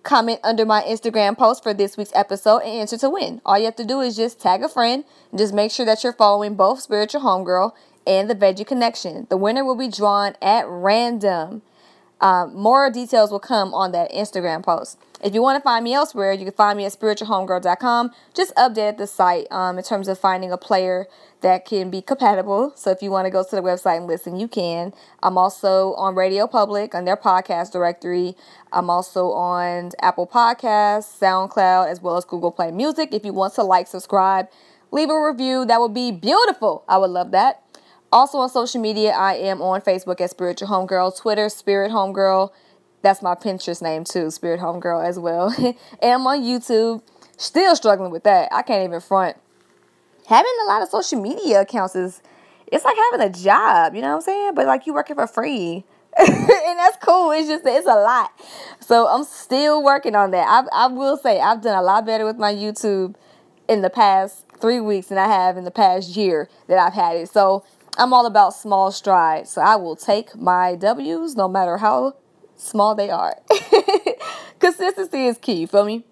comment 0.02 0.40
under 0.42 0.66
my 0.66 0.82
Instagram 0.82 1.38
post 1.38 1.62
for 1.62 1.72
this 1.72 1.96
week's 1.96 2.10
episode 2.16 2.58
and 2.62 2.80
enter 2.80 2.98
to 2.98 3.10
win. 3.10 3.40
All 3.46 3.56
you 3.56 3.66
have 3.66 3.76
to 3.76 3.84
do 3.84 4.00
is 4.00 4.16
just 4.16 4.40
tag 4.40 4.64
a 4.64 4.68
friend 4.68 5.04
and 5.30 5.38
just 5.38 5.54
make 5.54 5.70
sure 5.70 5.86
that 5.86 6.02
you're 6.02 6.12
following 6.12 6.56
both 6.56 6.80
Spiritual 6.80 7.20
Homegirl 7.20 7.74
and 8.08 8.28
the 8.28 8.34
Veggie 8.34 8.66
Connection. 8.66 9.28
The 9.30 9.36
winner 9.36 9.64
will 9.64 9.76
be 9.76 9.88
drawn 9.88 10.34
at 10.42 10.66
random. 10.66 11.62
Um, 12.20 12.56
more 12.56 12.90
details 12.90 13.30
will 13.30 13.38
come 13.38 13.72
on 13.72 13.92
that 13.92 14.10
Instagram 14.10 14.64
post. 14.64 14.98
If 15.20 15.34
you 15.34 15.42
want 15.42 15.58
to 15.58 15.62
find 15.62 15.84
me 15.84 15.94
elsewhere, 15.94 16.32
you 16.32 16.44
can 16.44 16.54
find 16.54 16.76
me 16.76 16.84
at 16.84 16.92
spiritualhomegirl.com. 16.92 18.12
Just 18.34 18.54
update 18.54 18.98
the 18.98 19.06
site 19.06 19.50
um, 19.50 19.76
in 19.76 19.82
terms 19.82 20.06
of 20.06 20.18
finding 20.18 20.52
a 20.52 20.56
player 20.56 21.08
that 21.40 21.64
can 21.64 21.90
be 21.90 22.00
compatible. 22.00 22.72
So 22.76 22.90
if 22.90 23.02
you 23.02 23.10
want 23.10 23.26
to 23.26 23.30
go 23.30 23.42
to 23.42 23.56
the 23.56 23.62
website 23.62 23.98
and 23.98 24.06
listen, 24.06 24.38
you 24.38 24.46
can. 24.46 24.92
I'm 25.22 25.36
also 25.36 25.94
on 25.94 26.14
Radio 26.14 26.46
Public 26.46 26.94
on 26.94 27.04
their 27.04 27.16
podcast 27.16 27.72
directory. 27.72 28.36
I'm 28.72 28.90
also 28.90 29.32
on 29.32 29.90
Apple 30.00 30.26
Podcasts, 30.26 31.18
SoundCloud, 31.18 31.88
as 31.88 32.00
well 32.00 32.16
as 32.16 32.24
Google 32.24 32.52
Play 32.52 32.70
Music. 32.70 33.12
If 33.12 33.24
you 33.24 33.32
want 33.32 33.54
to 33.54 33.62
like, 33.62 33.88
subscribe, 33.88 34.48
leave 34.92 35.10
a 35.10 35.20
review, 35.20 35.64
that 35.64 35.80
would 35.80 35.94
be 35.94 36.12
beautiful. 36.12 36.84
I 36.88 36.98
would 36.98 37.10
love 37.10 37.32
that. 37.32 37.62
Also 38.10 38.38
on 38.38 38.48
social 38.48 38.80
media, 38.80 39.10
I 39.10 39.34
am 39.34 39.60
on 39.60 39.80
Facebook 39.82 40.20
at 40.20 40.30
Spiritual 40.30 40.68
Homegirl, 40.68 41.20
Twitter, 41.20 41.48
Spirit 41.48 41.90
Homegirl. 41.90 42.50
That's 43.02 43.22
my 43.22 43.34
Pinterest 43.34 43.80
name 43.80 44.04
too, 44.04 44.30
Spirit 44.30 44.60
Homegirl 44.60 45.06
as 45.06 45.18
well. 45.18 45.54
and 45.58 45.74
I'm 46.02 46.26
on 46.26 46.42
YouTube. 46.42 47.02
Still 47.36 47.76
struggling 47.76 48.10
with 48.10 48.24
that. 48.24 48.48
I 48.52 48.62
can't 48.62 48.84
even 48.84 49.00
front. 49.00 49.36
Having 50.26 50.52
a 50.64 50.68
lot 50.68 50.82
of 50.82 50.88
social 50.88 51.20
media 51.20 51.60
accounts 51.60 51.94
is 51.94 52.20
it's 52.66 52.84
like 52.84 52.96
having 53.12 53.26
a 53.26 53.30
job, 53.30 53.94
you 53.94 54.02
know 54.02 54.08
what 54.08 54.16
I'm 54.16 54.20
saying? 54.22 54.54
But 54.54 54.66
like 54.66 54.86
you 54.86 54.92
working 54.92 55.16
for 55.16 55.26
free. 55.26 55.84
and 56.18 56.78
that's 56.78 56.96
cool. 57.00 57.30
It's 57.30 57.48
just 57.48 57.64
it's 57.64 57.86
a 57.86 57.94
lot. 57.94 58.32
So 58.80 59.06
I'm 59.06 59.24
still 59.24 59.82
working 59.82 60.16
on 60.16 60.32
that. 60.32 60.46
I 60.48 60.86
I 60.86 60.86
will 60.88 61.16
say 61.16 61.40
I've 61.40 61.62
done 61.62 61.78
a 61.78 61.82
lot 61.82 62.04
better 62.04 62.24
with 62.24 62.36
my 62.36 62.52
YouTube 62.52 63.14
in 63.68 63.82
the 63.82 63.90
past 63.90 64.44
three 64.60 64.80
weeks 64.80 65.08
than 65.08 65.18
I 65.18 65.26
have 65.26 65.56
in 65.56 65.64
the 65.64 65.70
past 65.70 66.16
year 66.16 66.48
that 66.66 66.78
I've 66.78 66.94
had 66.94 67.16
it. 67.16 67.28
So 67.28 67.64
I'm 67.96 68.12
all 68.12 68.26
about 68.26 68.54
small 68.54 68.90
strides. 68.90 69.50
So 69.50 69.60
I 69.60 69.76
will 69.76 69.96
take 69.96 70.34
my 70.36 70.74
W's 70.74 71.36
no 71.36 71.48
matter 71.48 71.76
how 71.76 72.16
small 72.58 72.94
they 72.94 73.10
are. 73.10 73.36
Consistency 74.58 75.26
is 75.26 75.38
key, 75.38 75.66
feel 75.66 75.84
me? 75.84 76.04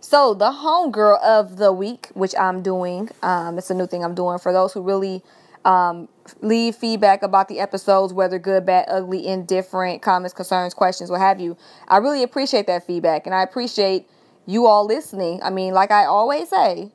So 0.00 0.34
the 0.34 0.50
homegirl 0.50 1.20
of 1.22 1.56
the 1.56 1.72
week, 1.72 2.08
which 2.14 2.34
I'm 2.38 2.62
doing, 2.62 3.10
um, 3.22 3.58
it's 3.58 3.70
a 3.70 3.74
new 3.74 3.86
thing 3.86 4.04
I'm 4.04 4.14
doing 4.14 4.38
for 4.38 4.52
those 4.52 4.72
who 4.72 4.80
really 4.80 5.22
um, 5.64 6.08
leave 6.40 6.76
feedback 6.76 7.22
about 7.22 7.48
the 7.48 7.60
episodes, 7.60 8.12
whether 8.12 8.38
good, 8.38 8.64
bad, 8.64 8.86
ugly, 8.88 9.26
indifferent, 9.26 10.02
comments, 10.02 10.32
concerns, 10.32 10.72
questions, 10.74 11.10
what 11.10 11.20
have 11.20 11.40
you. 11.40 11.56
I 11.88 11.98
really 11.98 12.22
appreciate 12.22 12.66
that 12.68 12.86
feedback, 12.86 13.26
and 13.26 13.34
I 13.34 13.42
appreciate 13.42 14.08
you 14.46 14.66
all 14.66 14.86
listening. 14.86 15.42
I 15.42 15.50
mean, 15.50 15.74
like 15.74 15.90
I 15.90 16.06
always 16.06 16.48
say, 16.48 16.90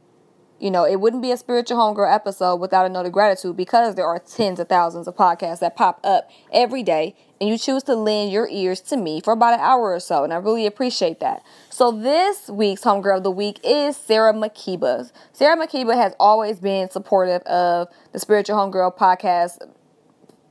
you 0.63 0.71
know, 0.71 0.85
it 0.85 1.01
wouldn't 1.01 1.21
be 1.21 1.31
a 1.31 1.35
spiritual 1.35 1.77
homegirl 1.77 2.15
episode 2.15 2.55
without 2.55 2.85
a 2.85 2.89
note 2.89 3.05
of 3.05 3.11
gratitude 3.11 3.57
because 3.57 3.95
there 3.95 4.07
are 4.07 4.17
tens 4.17 4.61
of 4.61 4.69
thousands 4.69 5.09
of 5.09 5.15
podcasts 5.17 5.59
that 5.59 5.75
pop 5.75 5.99
up 6.05 6.29
every 6.53 6.81
day, 6.81 7.17
and 7.41 7.49
you 7.49 7.57
choose 7.57 7.83
to 7.83 7.95
lend 7.95 8.31
your 8.31 8.47
ears 8.47 8.79
to 8.79 8.95
me 8.95 9.19
for 9.19 9.33
about 9.33 9.53
an 9.53 9.59
hour 9.59 9.93
or 9.93 9.99
so, 9.99 10.23
and 10.23 10.31
I 10.31 10.37
really 10.37 10.65
appreciate 10.65 11.19
that. 11.19 11.43
So 11.69 11.91
this 11.91 12.47
week's 12.47 12.81
homegirl 12.81 13.17
of 13.17 13.23
the 13.23 13.31
week 13.31 13.59
is 13.61 13.97
Sarah 13.97 14.33
Makeba. 14.33 15.11
Sarah 15.33 15.57
Makeba 15.57 15.95
has 15.95 16.13
always 16.17 16.61
been 16.61 16.89
supportive 16.89 17.41
of 17.41 17.89
the 18.13 18.19
Spiritual 18.19 18.55
Homegirl 18.55 18.97
podcast, 18.97 19.57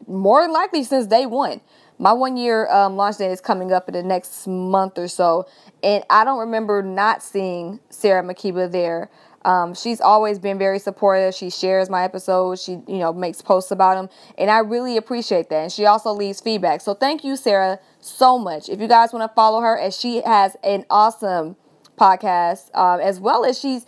more 0.07 0.42
than 0.42 0.53
likely 0.53 0.85
since 0.85 1.07
day 1.07 1.25
one. 1.25 1.62
My 1.98 2.12
one 2.12 2.37
year 2.37 2.70
um, 2.70 2.96
launch 2.96 3.16
date 3.16 3.31
is 3.31 3.40
coming 3.40 3.72
up 3.72 3.88
in 3.88 3.94
the 3.94 4.03
next 4.03 4.46
month 4.46 4.98
or 4.98 5.09
so, 5.09 5.46
and 5.83 6.05
I 6.11 6.25
don't 6.25 6.40
remember 6.40 6.83
not 6.83 7.22
seeing 7.22 7.81
Sarah 7.88 8.22
Makeba 8.22 8.70
there. 8.70 9.09
Um, 9.45 9.75
she's 9.75 10.01
always 10.01 10.39
been 10.39 10.59
very 10.59 10.79
supportive. 10.79 11.35
She 11.35 11.51
shares 11.51 11.91
my 11.91 12.05
episodes. 12.05 12.63
She, 12.63 12.73
you 12.87 12.99
know, 12.99 13.13
makes 13.13 13.43
posts 13.43 13.71
about 13.71 13.97
them, 13.97 14.09
and 14.39 14.51
I 14.51 14.59
really 14.59 14.97
appreciate 14.97 15.49
that. 15.51 15.63
And 15.63 15.73
she 15.73 15.87
also 15.87 16.13
leaves 16.13 16.41
feedback. 16.41 16.81
So 16.81 16.95
thank 16.95 17.25
you, 17.25 17.37
Sarah, 17.37 17.81
so 18.01 18.39
much. 18.39 18.69
If 18.69 18.81
you 18.81 18.89
guys 18.89 19.13
want 19.13 19.29
to 19.29 19.35
follow 19.35 19.61
her, 19.61 19.79
as 19.79 19.99
she 19.99 20.23
has 20.23 20.57
an 20.63 20.85
awesome 20.91 21.57
podcast, 21.99 22.75
um, 22.75 23.01
as 23.01 23.21
well 23.21 23.45
as 23.45 23.59
she's, 23.59 23.85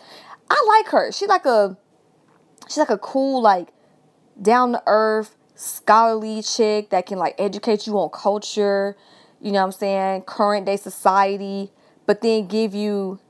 I 0.51 0.65
like 0.77 0.91
her. 0.93 1.13
She's 1.13 1.29
like 1.29 1.47
a, 1.47 1.77
she's 2.67 2.79
like 2.79 2.91
a 2.91 2.99
cool, 2.99 3.41
like 3.41 3.69
down 4.41 4.73
to 4.73 4.83
earth, 4.87 5.37
scholarly 5.55 6.43
chick 6.43 6.91
that 6.91 7.07
can 7.07 7.19
like 7.19 7.35
educate 7.39 7.87
you 7.87 7.97
on 7.99 8.11
culture. 8.11 8.97
You 9.41 9.53
know 9.53 9.61
what 9.61 9.67
I'm 9.67 9.73
saying? 9.73 10.23
Current 10.23 10.67
day 10.67 10.77
society, 10.77 11.71
but 12.07 12.23
then 12.23 12.49
give 12.49 12.75
you 12.75 13.21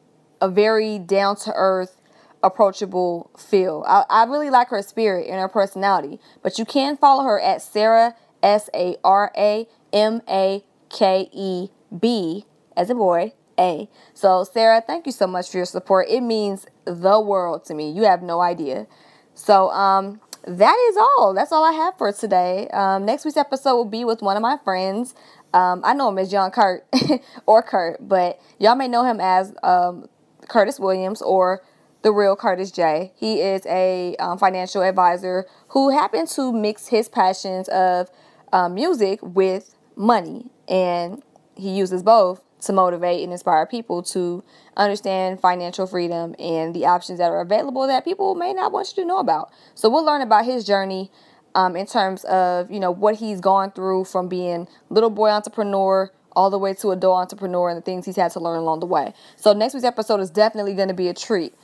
a 0.40 0.48
very 0.48 0.98
down 0.98 1.36
to 1.36 1.52
earth 1.54 2.00
approachable 2.44 3.30
feel. 3.36 3.84
I, 3.88 4.04
I 4.10 4.24
really 4.24 4.50
like 4.50 4.68
her 4.68 4.82
spirit 4.82 5.28
and 5.28 5.40
her 5.40 5.48
personality. 5.48 6.20
But 6.42 6.58
you 6.58 6.64
can 6.64 6.96
follow 6.96 7.24
her 7.24 7.40
at 7.40 7.62
Sarah 7.62 8.14
S 8.42 8.68
A 8.74 8.96
R 9.02 9.32
A 9.36 9.66
M 9.92 10.22
A 10.28 10.62
K 10.90 11.28
E 11.32 11.68
B 11.98 12.44
as 12.76 12.90
a 12.90 12.94
boy 12.94 13.32
A. 13.58 13.88
So 14.12 14.44
Sarah, 14.44 14.82
thank 14.86 15.06
you 15.06 15.12
so 15.12 15.26
much 15.26 15.50
for 15.50 15.56
your 15.56 15.66
support. 15.66 16.08
It 16.08 16.20
means 16.20 16.66
the 16.84 17.18
world 17.18 17.64
to 17.66 17.74
me. 17.74 17.90
You 17.90 18.04
have 18.04 18.22
no 18.22 18.40
idea. 18.40 18.86
So 19.34 19.70
um 19.70 20.20
that 20.46 20.76
is 20.90 20.96
all. 20.98 21.32
That's 21.32 21.52
all 21.52 21.64
I 21.64 21.72
have 21.72 21.96
for 21.96 22.12
today. 22.12 22.68
Um, 22.68 23.06
next 23.06 23.24
week's 23.24 23.38
episode 23.38 23.76
will 23.76 23.84
be 23.86 24.04
with 24.04 24.20
one 24.20 24.36
of 24.36 24.42
my 24.42 24.58
friends. 24.62 25.14
Um, 25.54 25.80
I 25.84 25.94
know 25.94 26.10
him 26.10 26.18
as 26.18 26.30
John 26.30 26.50
Kurt 26.50 26.84
or 27.46 27.62
Kurt, 27.62 28.06
but 28.06 28.38
y'all 28.58 28.74
may 28.74 28.86
know 28.86 29.04
him 29.04 29.20
as 29.20 29.54
um, 29.62 30.06
Curtis 30.48 30.78
Williams 30.78 31.22
or 31.22 31.62
the 32.04 32.12
real 32.12 32.36
Curtis 32.36 32.70
J. 32.70 33.12
He 33.16 33.40
is 33.40 33.64
a 33.66 34.14
um, 34.16 34.38
financial 34.38 34.82
advisor 34.82 35.46
who 35.68 35.88
happened 35.88 36.28
to 36.28 36.52
mix 36.52 36.88
his 36.88 37.08
passions 37.08 37.66
of 37.68 38.10
um, 38.52 38.74
music 38.74 39.18
with 39.22 39.74
money, 39.96 40.50
and 40.68 41.22
he 41.56 41.70
uses 41.70 42.02
both 42.02 42.42
to 42.60 42.74
motivate 42.74 43.22
and 43.22 43.32
inspire 43.32 43.66
people 43.66 44.02
to 44.02 44.44
understand 44.76 45.40
financial 45.40 45.86
freedom 45.86 46.34
and 46.38 46.74
the 46.74 46.84
options 46.84 47.18
that 47.18 47.30
are 47.30 47.40
available 47.40 47.86
that 47.86 48.04
people 48.04 48.34
may 48.34 48.52
not 48.52 48.70
want 48.70 48.92
you 48.94 49.02
to 49.02 49.06
know 49.08 49.18
about. 49.18 49.50
So 49.74 49.88
we'll 49.88 50.04
learn 50.04 50.20
about 50.20 50.44
his 50.44 50.64
journey 50.64 51.10
um, 51.54 51.74
in 51.74 51.86
terms 51.86 52.24
of 52.24 52.70
you 52.70 52.80
know 52.80 52.90
what 52.90 53.16
he's 53.16 53.40
gone 53.40 53.72
through 53.72 54.04
from 54.04 54.28
being 54.28 54.68
little 54.90 55.10
boy 55.10 55.30
entrepreneur 55.30 56.12
all 56.36 56.50
the 56.50 56.58
way 56.58 56.74
to 56.74 56.90
adult 56.90 57.16
entrepreneur 57.16 57.70
and 57.70 57.78
the 57.78 57.82
things 57.82 58.04
he's 58.04 58.16
had 58.16 58.30
to 58.32 58.40
learn 58.40 58.58
along 58.58 58.80
the 58.80 58.86
way. 58.86 59.14
So 59.36 59.54
next 59.54 59.72
week's 59.72 59.84
episode 59.84 60.20
is 60.20 60.30
definitely 60.30 60.74
going 60.74 60.88
to 60.88 60.94
be 60.94 61.08
a 61.08 61.14
treat. 61.14 61.54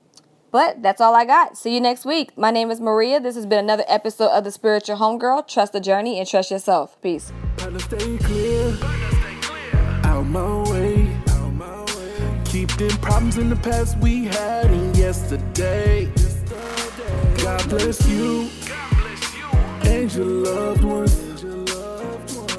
But 0.51 0.83
that's 0.83 1.01
all 1.01 1.15
I 1.15 1.25
got. 1.25 1.57
See 1.57 1.75
you 1.75 1.81
next 1.81 2.05
week. 2.05 2.37
My 2.37 2.51
name 2.51 2.71
is 2.71 2.81
Maria. 2.81 3.21
This 3.21 3.37
has 3.37 3.47
been 3.47 3.61
another 3.61 3.85
episode 3.87 4.31
of 4.31 4.45
the 4.45 4.51
Spiritual 4.51 4.97
Homegirl. 4.97 5.47
Trust 5.47 5.73
the 5.73 5.81
journey 5.81 6.19
and 6.19 6.29
trust 6.29 6.51
yourself. 6.51 7.01
Peace. 7.01 7.33
Keep 7.59 7.71
them 12.77 12.91
problems 13.01 13.39
in 13.39 13.49
the 13.49 13.59
past 13.63 13.97
we 13.99 14.25
had 14.25 14.71
in 14.71 14.95
yesterday. 14.95 16.11
God 17.43 17.69
bless 17.69 18.07
you 18.09 18.51
and 19.85 20.13
your 20.13 20.25
loved 20.25 20.85
ones. 20.85 21.15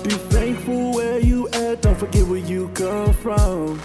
Be 0.03 0.11
thankful 0.31 0.93
where 0.93 1.19
you 1.19 1.49
at. 1.49 1.81
Don't 1.81 1.97
forget 1.97 2.25
where 2.25 2.39
you 2.39 2.69
come 2.69 3.13
from. 3.13 3.81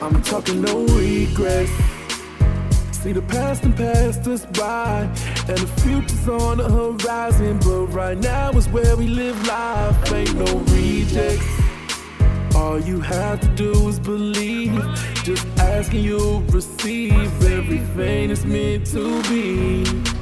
I'm 0.00 0.22
talking 0.22 0.62
no 0.62 0.86
regrets. 0.86 1.72
See 3.02 3.12
the 3.12 3.22
past 3.22 3.62
and 3.62 3.76
passed 3.76 4.26
us 4.26 4.44
by, 4.44 5.02
and 5.46 5.58
the 5.58 5.70
future's 5.82 6.28
on 6.28 6.58
the 6.58 6.68
horizon. 6.68 7.60
But 7.60 7.86
right 7.94 8.18
now 8.18 8.50
is 8.50 8.68
where 8.70 8.96
we 8.96 9.06
live 9.06 9.40
life, 9.46 10.12
ain't 10.12 10.34
no 10.34 10.58
rejects. 10.74 11.46
All 12.56 12.80
you 12.80 13.00
have 13.00 13.40
to 13.40 13.48
do 13.50 13.88
is 13.88 14.00
believe. 14.00 14.82
Just 15.22 15.46
ask 15.58 15.92
and 15.92 16.02
you'll 16.02 16.40
receive 16.50 17.12
everything 17.44 18.28
that's 18.30 18.44
meant 18.44 18.86
to 18.88 19.22
be. 19.28 20.17